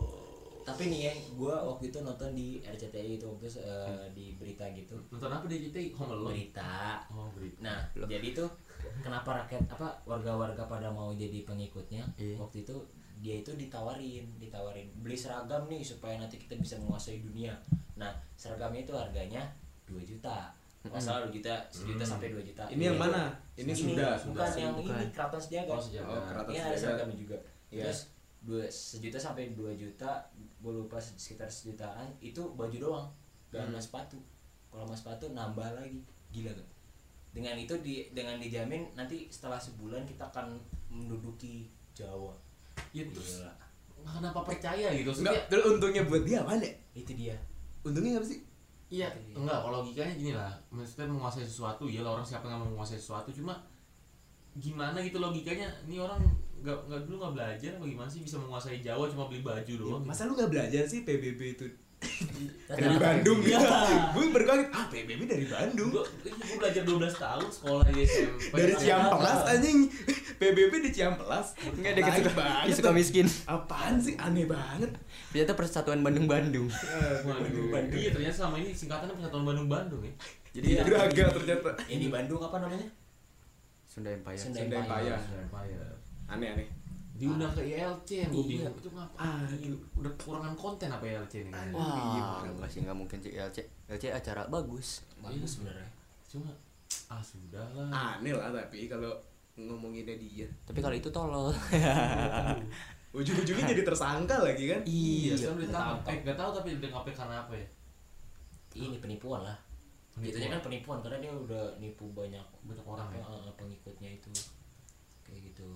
Tapi 0.64 0.88
nih 0.88 1.00
ya, 1.06 1.14
gue 1.36 1.54
waktu 1.54 1.92
itu 1.92 1.98
nonton 2.00 2.32
di 2.32 2.64
RCTI 2.64 3.20
itu 3.20 3.26
waktu 3.28 3.46
eh, 3.62 4.06
di 4.16 4.34
berita 4.40 4.64
gitu. 4.72 4.96
nonton 5.12 5.28
apa 5.28 5.44
deh 5.46 5.60
kita 5.60 5.78
Home 6.00 6.16
Alone 6.16 6.34
Berita. 6.34 7.04
oh 7.12 7.28
berita 7.36 7.60
Nah, 7.62 7.78
jadi 8.08 8.28
tuh 8.32 8.50
kenapa 9.04 9.44
rakyat 9.44 9.68
apa 9.70 9.92
warga-warga 10.06 10.64
pada 10.66 10.88
mau 10.88 11.12
jadi 11.14 11.44
pengikutnya? 11.44 12.06
Iya. 12.16 12.40
Waktu 12.40 12.64
itu 12.64 12.76
dia 13.24 13.40
itu 13.40 13.56
ditawarin, 13.56 14.28
ditawarin 14.36 14.92
beli 15.00 15.16
seragam 15.16 15.64
nih 15.72 15.80
supaya 15.80 16.20
nanti 16.20 16.36
kita 16.36 16.60
bisa 16.60 16.76
menguasai 16.84 17.24
dunia. 17.24 17.56
Nah, 17.96 18.12
seragamnya 18.36 18.84
itu 18.84 18.92
harganya 18.92 19.48
2 19.88 20.04
juta. 20.04 20.52
Masalah 20.84 21.24
2 21.32 21.40
juta, 21.40 21.56
sejuta 21.72 22.04
sampai 22.04 22.36
2 22.36 22.44
juta. 22.44 22.68
Ini 22.68 22.92
yang 22.92 23.00
mana? 23.00 23.32
Ini 23.56 23.72
sudah 23.72 24.20
bukan 24.28 24.44
sudah. 24.44 24.60
yang 24.60 24.76
bukan. 24.76 25.00
ini 25.00 25.08
keraton 25.16 25.40
sejagat. 25.40 25.72
Oh, 25.72 25.80
sejagat. 25.80 26.12
Oh, 26.12 26.24
keraton 26.28 26.52
Ini 26.52 26.60
ada 26.60 26.76
seragamnya 26.76 27.16
juga. 27.16 27.38
Iya. 27.72 27.84
Terus 27.88 28.00
dua 28.44 28.68
sejuta 28.68 29.16
sampai 29.16 29.56
dua 29.56 29.72
juta, 29.72 30.28
gue 30.36 30.74
lupa 30.76 31.00
sekitar 31.00 31.48
sejutaan 31.48 32.12
itu 32.20 32.44
baju 32.60 32.76
doang, 32.76 33.08
gak 33.56 33.72
sama 33.72 33.80
sepatu. 33.80 34.20
Kalau 34.68 34.84
sama 34.84 34.96
sepatu 35.00 35.32
nambah 35.32 35.80
lagi, 35.80 36.04
gila 36.36 36.52
gak? 36.52 36.70
Dengan 37.32 37.56
itu 37.56 37.80
di 37.80 38.12
dengan 38.12 38.36
dijamin 38.44 38.92
nanti 39.00 39.32
setelah 39.32 39.56
sebulan 39.56 40.04
kita 40.04 40.28
akan 40.28 40.60
menduduki 40.92 41.72
Jawa. 41.96 42.36
Ya 42.94 43.04
terus 43.10 43.42
Gila, 43.42 43.52
kenapa 44.20 44.40
percaya 44.44 44.88
gitu 44.94 45.10
Enggak, 45.24 45.48
terus 45.48 45.64
untungnya 45.66 46.04
buat 46.06 46.24
dia 46.28 46.44
apa 46.44 46.60
deh? 46.60 46.74
itu 46.94 47.12
dia. 47.16 47.36
Untungnya 47.84 48.20
apa 48.20 48.28
sih? 48.28 48.40
iya 48.94 49.10
enggak 49.34 49.58
kalau 49.66 49.82
logikanya 49.82 50.14
gini 50.14 50.32
lah 50.38 50.54
maksudnya 50.70 51.10
menguasai 51.10 51.42
sesuatu 51.42 51.90
ya 51.90 52.06
orang 52.06 52.22
siapa 52.22 52.46
yang 52.46 52.62
mau 52.62 52.70
menguasai 52.70 53.02
sesuatu 53.02 53.34
cuma 53.34 53.58
gimana 54.54 55.02
gitu 55.02 55.18
logikanya 55.18 55.66
ini 55.90 55.98
orang 55.98 56.22
nggak 56.62 56.78
nggak 56.88 57.02
dulu 57.10 57.16
nggak 57.26 57.34
belajar 57.34 57.72
apa 57.74 57.86
gimana 57.90 58.06
sih 58.08 58.22
bisa 58.22 58.38
menguasai 58.38 58.86
Jawa 58.86 59.10
cuma 59.10 59.26
beli 59.26 59.42
baju 59.42 59.74
doang 59.74 60.02
gitu. 60.06 60.08
Masa 60.08 60.30
lu 60.30 60.38
gak 60.38 60.54
belajar 60.54 60.86
sih 60.86 61.02
PBB 61.04 61.60
itu 61.60 61.66
dari 62.74 62.98
Bandung. 62.98 63.40
Iya. 63.44 63.60
Gue 64.16 64.26
berkaget, 64.34 64.68
ah 64.74 64.86
PBB 64.90 65.22
dari 65.28 65.46
Bandung. 65.46 65.90
Gua, 65.94 66.06
gue 66.24 66.56
belajar 66.58 66.84
12 66.84 67.00
tahun 67.16 67.48
sekolah 67.50 67.86
di 67.92 68.02
SMP 68.06 68.56
Dari 68.56 68.74
Ciamplas 68.78 69.40
anjing. 69.50 69.80
PBB 70.40 70.74
di 70.86 70.92
Ciamplas. 70.92 71.48
Enggak 71.74 71.92
dia 71.96 72.04
Lain 72.04 72.20
suka, 72.24 72.32
banget. 72.36 72.76
suka 72.76 72.92
miskin. 72.92 73.26
Apaan 73.46 73.96
sih, 74.02 74.16
aneh 74.18 74.46
banget. 74.50 74.92
Ternyata 75.32 75.54
Persatuan 75.58 76.00
Bandung-Bandung. 76.02 76.68
Waduh, 77.26 77.66
iya 77.96 78.10
ternyata 78.12 78.38
sama 78.48 78.60
ini 78.60 78.74
singkatannya 78.74 79.16
Persatuan 79.16 79.46
Bandung-Bandung 79.48 80.02
ya. 80.04 80.14
Jadi 80.54 80.66
Iya. 80.78 80.82
Geraga 80.86 81.24
ternyata. 81.34 81.70
Di 81.90 82.10
Bandung 82.14 82.42
apa 82.44 82.58
namanya? 82.62 82.88
Sunda 83.90 84.10
Empire. 84.14 84.38
Sunda 84.38 84.60
Sunda 84.62 84.78
Empire. 84.82 85.18
Empire. 85.18 85.88
Aneh-aneh 86.30 86.83
diundang 87.14 87.52
ke 87.52 87.62
ILC 87.64 88.10
yang 88.20 88.30
gue 88.30 88.42
Iya. 88.42 88.50
bingung 88.66 88.76
itu 88.76 88.90
ngapain 88.90 89.46
udah 89.94 90.12
kekurangan 90.14 90.54
konten 90.56 90.90
apa 90.90 91.06
ILC 91.06 91.34
nih 91.42 91.52
kayaknya. 91.52 91.78
Wah, 91.78 92.42
enggak 92.44 92.70
sih 92.70 92.80
enggak 92.82 92.98
mungkin 92.98 93.18
sih 93.20 93.32
LC. 93.32 93.58
LC 93.88 94.04
acara 94.10 94.42
bagus. 94.48 95.06
Bagus 95.18 95.58
sebenarnya. 95.58 95.90
cuma 96.26 96.50
ah 97.08 97.22
sudah 97.22 97.62
lah 97.72 98.18
Aneh 98.18 98.34
lah 98.34 98.50
tapi 98.50 98.86
kalau 98.88 99.14
ngomonginnya 99.54 100.18
dia 100.18 100.50
Tapi 100.64 100.82
kalau 100.82 100.94
itu 100.94 101.06
tolol. 101.08 101.54
Ujung-ujungnya 103.14 103.70
jadi 103.70 103.86
tersangka 103.86 104.42
lagi 104.42 104.66
kan 104.68 104.82
iya 104.84 105.30
Iya. 105.30 105.34
sekarang 105.38 105.56
udah 105.56 105.68
ditangkap 105.70 106.00
eh 106.10 106.18
gak 106.26 106.34
tahu 106.36 106.50
tapi 106.52 106.70
udah 106.74 106.90
ngapain 106.90 107.14
karena 107.16 107.36
apa 107.40 107.54
ya 107.54 107.68
Ini 108.74 108.98
penipuan 108.98 109.46
lah. 109.46 109.58
Jatuhnya 110.16 110.50
kan 110.52 110.62
penipuan 110.64 110.98
karena 110.98 111.18
dia 111.22 111.30
udah 111.30 111.78
nipu 111.78 112.10
banyak 112.10 112.42
banyak 112.66 112.82
orang 112.82 113.06
ya 113.10 113.22
apa, 113.22 113.38
eh, 113.40 113.54
pengikutnya 113.54 114.10
itu. 114.12 114.34
Kayak 115.22 115.54
gitu. 115.54 115.70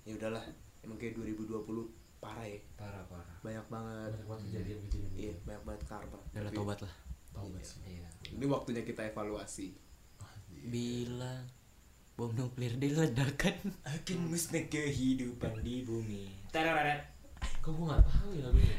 Hmm. 0.00 0.06
Ya 0.06 0.12
udahlah, 0.16 0.44
emang 0.80 0.96
kayak 0.96 1.14
2020 1.14 1.60
parah 2.18 2.44
ya 2.44 2.60
Parah 2.74 3.04
parah. 3.06 3.36
Banyak 3.40 3.66
banget 3.66 4.10
banyak 4.12 4.26
banget 4.26 4.42
kejadian 4.46 4.78
kejadian 4.82 5.12
Iya, 5.14 5.32
banyak 5.42 5.62
banget 5.64 5.82
karma 5.86 6.18
Tapi 6.30 6.48
tobat 6.50 6.78
lah. 6.80 6.94
Taubat 7.30 7.62
sih 7.62 7.78
Iya. 7.86 8.06
Ini 8.30 8.44
waktunya 8.46 8.82
kita 8.82 9.02
evaluasi 9.06 9.66
Bila 10.62 11.32
bom 12.12 12.28
nuklir 12.30 12.76
diledakkan. 12.76 13.56
Akan 13.80 14.28
musnah 14.28 14.60
kehidupan 14.66 15.64
di 15.64 15.80
bumi. 15.80 16.28
Tereret. 16.50 17.08
kok 17.60 17.72
gue 17.72 17.86
gak 17.86 18.04
tahu 18.04 18.28
ya 18.32 18.44
lagunya 18.44 18.76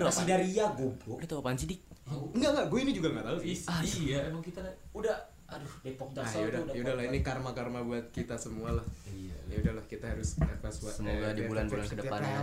Masih 0.00 0.24
dari 0.24 0.48
ya 0.50 0.72
goblok. 0.72 1.20
Tau 1.22 1.40
apaan 1.40 1.56
sih, 1.56 1.68
Dik? 1.68 1.80
Enggak, 2.08 2.50
enggak, 2.50 2.66
gue 2.68 2.78
ini 2.80 2.92
juga 2.92 3.08
gak 3.12 3.26
tahu 3.26 3.36
sih 3.40 3.52
Is- 3.52 3.68
iya 4.00 4.28
emang 4.28 4.40
kita 4.40 4.64
Udah 4.92 5.16
aduh 5.48 5.72
Depok 5.80 6.08
Nah, 6.10 6.20
Jaksel 6.20 6.40
yaudah, 6.44 6.52
tuh 6.54 6.62
udah 6.62 6.74
yaudah 6.76 6.94
lah 6.94 7.04
ini 7.06 7.18
karma-karma 7.20 7.78
buat 7.80 8.06
kita 8.10 8.36
semua 8.36 8.70
lah 8.72 8.86
iya 9.08 9.32
Ya 9.48 9.56
udahlah, 9.58 9.84
kita 9.88 10.12
harus 10.12 10.36
evaluasi 10.36 10.92
Semoga 10.92 11.24
eh, 11.24 11.32
di 11.32 11.42
bulan-bulan 11.42 11.84
ke 11.84 11.96
depannya 11.96 12.36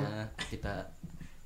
kita 0.50 0.74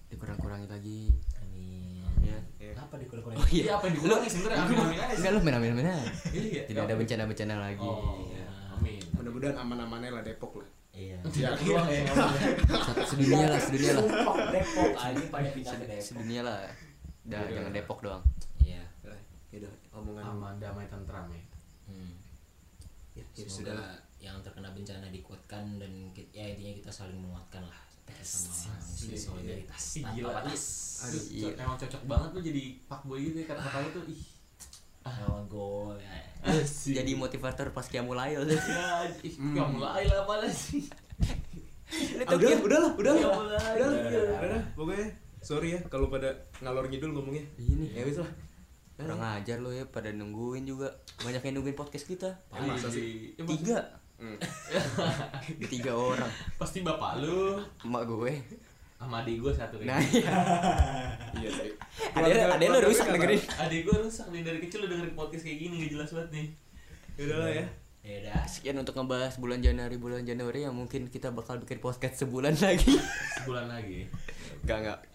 dikurang-kurangi 0.08 0.66
lagi. 0.66 1.12
Amin. 1.38 2.02
Ya. 2.24 2.40
Ya. 2.58 2.72
Apa 2.74 2.96
dikurang-kurang? 2.96 3.38
Oh 3.38 3.48
iya 3.48 3.62
iya. 3.62 3.72
apa 3.76 3.84
yang 3.86 3.96
dikurangi 4.00 4.30
sebenarnya 4.32 4.60
amin 4.64 4.78
amin 4.80 4.98
aja 4.98 5.14
Enggak 5.14 5.32
lu 5.32 5.40
main-main 5.44 5.76
aja. 5.78 5.96
iya 6.32 6.62
Tidak 6.64 6.82
ada 6.82 6.96
bencana-bencana 6.96 7.56
lagi. 7.60 7.84
oh 7.84 8.24
Ya. 8.26 8.48
amin 8.74 9.02
Mudah-mudahan 9.14 9.56
aman-amannya 9.60 10.10
lah 10.10 10.24
Depok 10.24 10.54
lah 10.58 10.70
Iya. 10.90 11.16
Ya, 11.32 11.54
doang 11.56 11.88
ya 11.88 12.02
sedunia 13.06 13.46
lah, 13.48 13.60
sedunia 13.62 13.92
lah. 13.94 14.04
Depok 14.50 14.90
anjing 14.98 15.30
pada 15.30 15.48
pindah 15.54 15.76
ke 15.76 15.86
Depok. 15.86 16.04
Sedunia 16.04 16.42
lah. 16.42 16.60
Dah, 17.24 17.40
Iya. 17.42 17.52
jangan 17.54 17.72
Depok 17.72 18.00
doang. 18.02 18.24
Iya. 18.60 18.84
Yaudah, 19.50 19.74
omongan 19.92 20.24
aman 20.26 20.54
damai 20.58 20.86
tentram 20.88 21.28
ya. 21.30 21.42
Ya, 23.40 23.46
Semoga 23.46 23.56
sudah 23.56 23.76
lah 23.76 23.94
yang 24.20 24.36
terkena 24.44 24.70
bencana 24.70 25.08
dikuatkan 25.08 25.64
dan 25.80 25.92
ya 26.30 26.44
intinya 26.46 26.74
kita 26.76 26.92
saling 26.92 27.16
menguatkan 27.16 27.64
lah 27.64 27.80
sama 28.20 28.76
Iya, 29.00 29.16
solidaritas 29.16 29.84
iya. 29.96 30.04
tanpa 30.04 30.16
Gila. 30.18 30.32
batas. 30.36 30.64
Aduh, 31.00 31.24
iya. 31.32 31.48
emang 31.56 31.78
cocok 31.78 32.02
banget 32.04 32.30
lu 32.36 32.40
jadi 32.44 32.64
fuckboy 32.84 33.20
gitu 33.24 33.38
ya 33.40 33.46
kata-kata 33.48 33.78
lu 33.80 33.90
tuh 33.94 34.04
ih 34.10 34.24
sama 35.00 35.40
gol 35.48 35.96
ya. 35.98 36.12
Jadi 37.00 37.12
motivator 37.16 37.72
pas 37.72 37.86
dia 37.86 38.04
mulai 38.04 38.36
ya 38.36 38.42
ih, 39.24 39.34
nggak 39.34 39.68
mulai 39.72 40.04
lah 40.06 40.28
apa 40.28 40.46
sih 40.52 40.84
Ah, 42.22 42.38
udah, 42.38 42.50
udah 42.62 42.80
lah, 42.86 42.92
udah 42.94 43.14
lah. 43.18 43.22
Udah 43.34 43.88
lah, 43.90 44.00
udah 44.06 44.50
lah. 44.54 44.64
Pokoknya 44.78 45.08
sorry 45.42 45.74
ya 45.74 45.80
kalau 45.90 46.06
pada 46.06 46.30
ngalor 46.62 46.86
ngidul 46.86 47.16
ngomongnya. 47.16 47.42
ini 47.58 47.90
Ya 47.96 48.06
wis 48.06 48.22
lah. 48.22 48.30
Kurang 49.00 49.24
ajar 49.24 49.58
lo 49.64 49.72
ya 49.72 49.88
pada 49.88 50.12
nungguin 50.12 50.68
juga. 50.68 50.92
Banyak 51.24 51.40
yang 51.42 51.56
nungguin 51.60 51.74
podcast 51.74 52.04
kita. 52.06 52.30
Ya, 52.52 52.60
masa 52.68 52.92
sih? 52.92 53.32
Ya, 53.34 53.44
maksud- 53.48 53.64
tiga. 53.64 53.80
Hmm. 54.20 54.36
tiga 55.72 55.96
orang. 55.96 56.28
Pasti 56.60 56.84
bapak 56.84 57.24
lu. 57.24 57.56
Emak 57.88 58.04
gue. 58.04 58.34
Sama 59.00 59.24
adik 59.24 59.40
gue 59.40 59.54
satu 59.56 59.80
nah 59.88 59.96
iya. 59.96 60.28
Iya 61.32 61.50
sih. 61.56 61.72
ada 62.12 62.60
ada 62.60 62.66
lo 62.68 62.84
rusak 62.84 63.08
dengerin. 63.08 63.40
adik 63.40 63.88
gue 63.88 63.96
rusak 63.96 64.28
nih 64.28 64.44
dari 64.44 64.60
kecil 64.60 64.84
udah 64.84 64.92
dengerin 64.92 65.16
podcast 65.16 65.48
kayak 65.48 65.56
gini 65.64 65.88
gak 65.88 65.92
jelas 65.96 66.10
banget 66.12 66.30
nih. 66.36 66.48
Ya 67.16 67.22
udah 67.32 67.38
lah 67.40 67.52
ya. 67.56 67.66
ya 68.04 68.14
udah. 68.20 68.44
Sekian 68.44 68.76
untuk 68.76 69.00
ngebahas 69.00 69.40
bulan 69.40 69.64
Januari 69.64 69.96
bulan 69.96 70.28
Januari 70.28 70.68
yang 70.68 70.76
mungkin 70.76 71.08
kita 71.08 71.32
bakal 71.32 71.64
bikin 71.64 71.80
podcast 71.80 72.20
sebulan 72.20 72.60
lagi. 72.60 73.00
Sebulan 73.40 73.72
lagi. 73.72 74.04
Enggak 74.68 74.78
enggak 74.84 75.00
Insya 75.00 75.09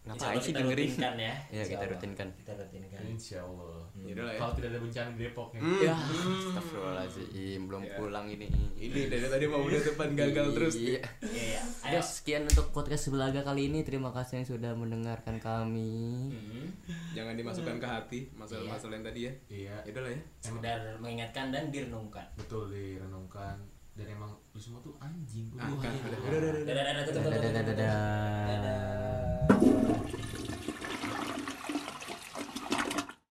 ngapain 0.00 0.40
sih 0.40 0.50
dengerin 0.50 0.88
rutinkan 0.88 1.14
ya 1.14 1.34
Iya, 1.46 1.60
Insya 1.60 1.64
kita 1.66 1.76
Allah. 1.76 1.92
rutinkan. 1.92 2.28
kita 2.34 2.52
rutinkan 2.56 3.00
insya 3.06 3.38
Allah 3.40 3.76
Ya 4.00 4.14
lah 4.16 4.32
ya. 4.32 4.38
kalau 4.38 4.52
tidak 4.56 4.68
ada 4.70 4.80
bencana 4.80 5.08
di 5.10 5.20
Depok 5.20 5.48
ya 5.50 5.60
Hmm. 5.60 5.76
ya 5.78 5.94
astagfirullahaladzim 5.94 7.60
belum 7.62 7.82
Ya. 7.82 7.94
pulang 7.94 8.26
ini 8.26 8.48
Ini 8.74 9.00
dari 9.06 9.26
tadi 9.26 9.44
mau 9.44 9.60
udah 9.60 9.76
depan 9.78 10.08
gagal 10.14 10.46
terus. 10.52 10.74
Iya. 10.74 11.00
Iya, 11.20 11.44
iya. 11.50 11.60
Oke, 11.60 11.86
ayo 11.86 12.00
sekian 12.02 12.42
untuk 12.44 12.66
podcast 12.70 13.02
sebelaga 13.04 13.40
kali 13.42 13.68
ini. 13.68 13.80
Terima 13.82 14.08
kasih 14.10 14.40
yang 14.40 14.48
sudah 14.48 14.72
mendengarkan 14.72 15.36
kami. 15.36 16.32
Hmm. 16.32 16.66
Jangan 17.12 17.34
dimasukkan 17.34 17.76
ke 17.76 17.86
hati 17.86 18.20
masalah-masalah 18.32 18.94
yang 18.94 19.04
tadi 19.04 19.20
ya. 19.20 19.32
iya 19.48 19.76
Ya 19.82 19.90
udah 19.90 20.02
lah 20.02 20.10
ya. 20.10 20.20
sekedar 20.40 20.78
mengingatkan 20.96 21.44
dan 21.50 21.68
direnungkan 21.68 22.24
betul 22.34 22.66
direnungkan 22.66 23.60
dan 23.92 24.06
emang 24.08 24.32
lu 24.48 24.58
semua 24.58 24.80
tuh 24.80 24.96
anjing 24.98 25.52
Ah, 25.54 25.68
kan, 25.72 25.92
dadah 25.92 26.18
dadah 26.64 27.04
tutup 27.04 27.20
Dadah, 27.20 27.36
tutup, 27.36 27.52
dadah, 27.52 27.62
tutup. 27.62 27.76
dadah. 27.76 28.46
dadah 28.48 29.69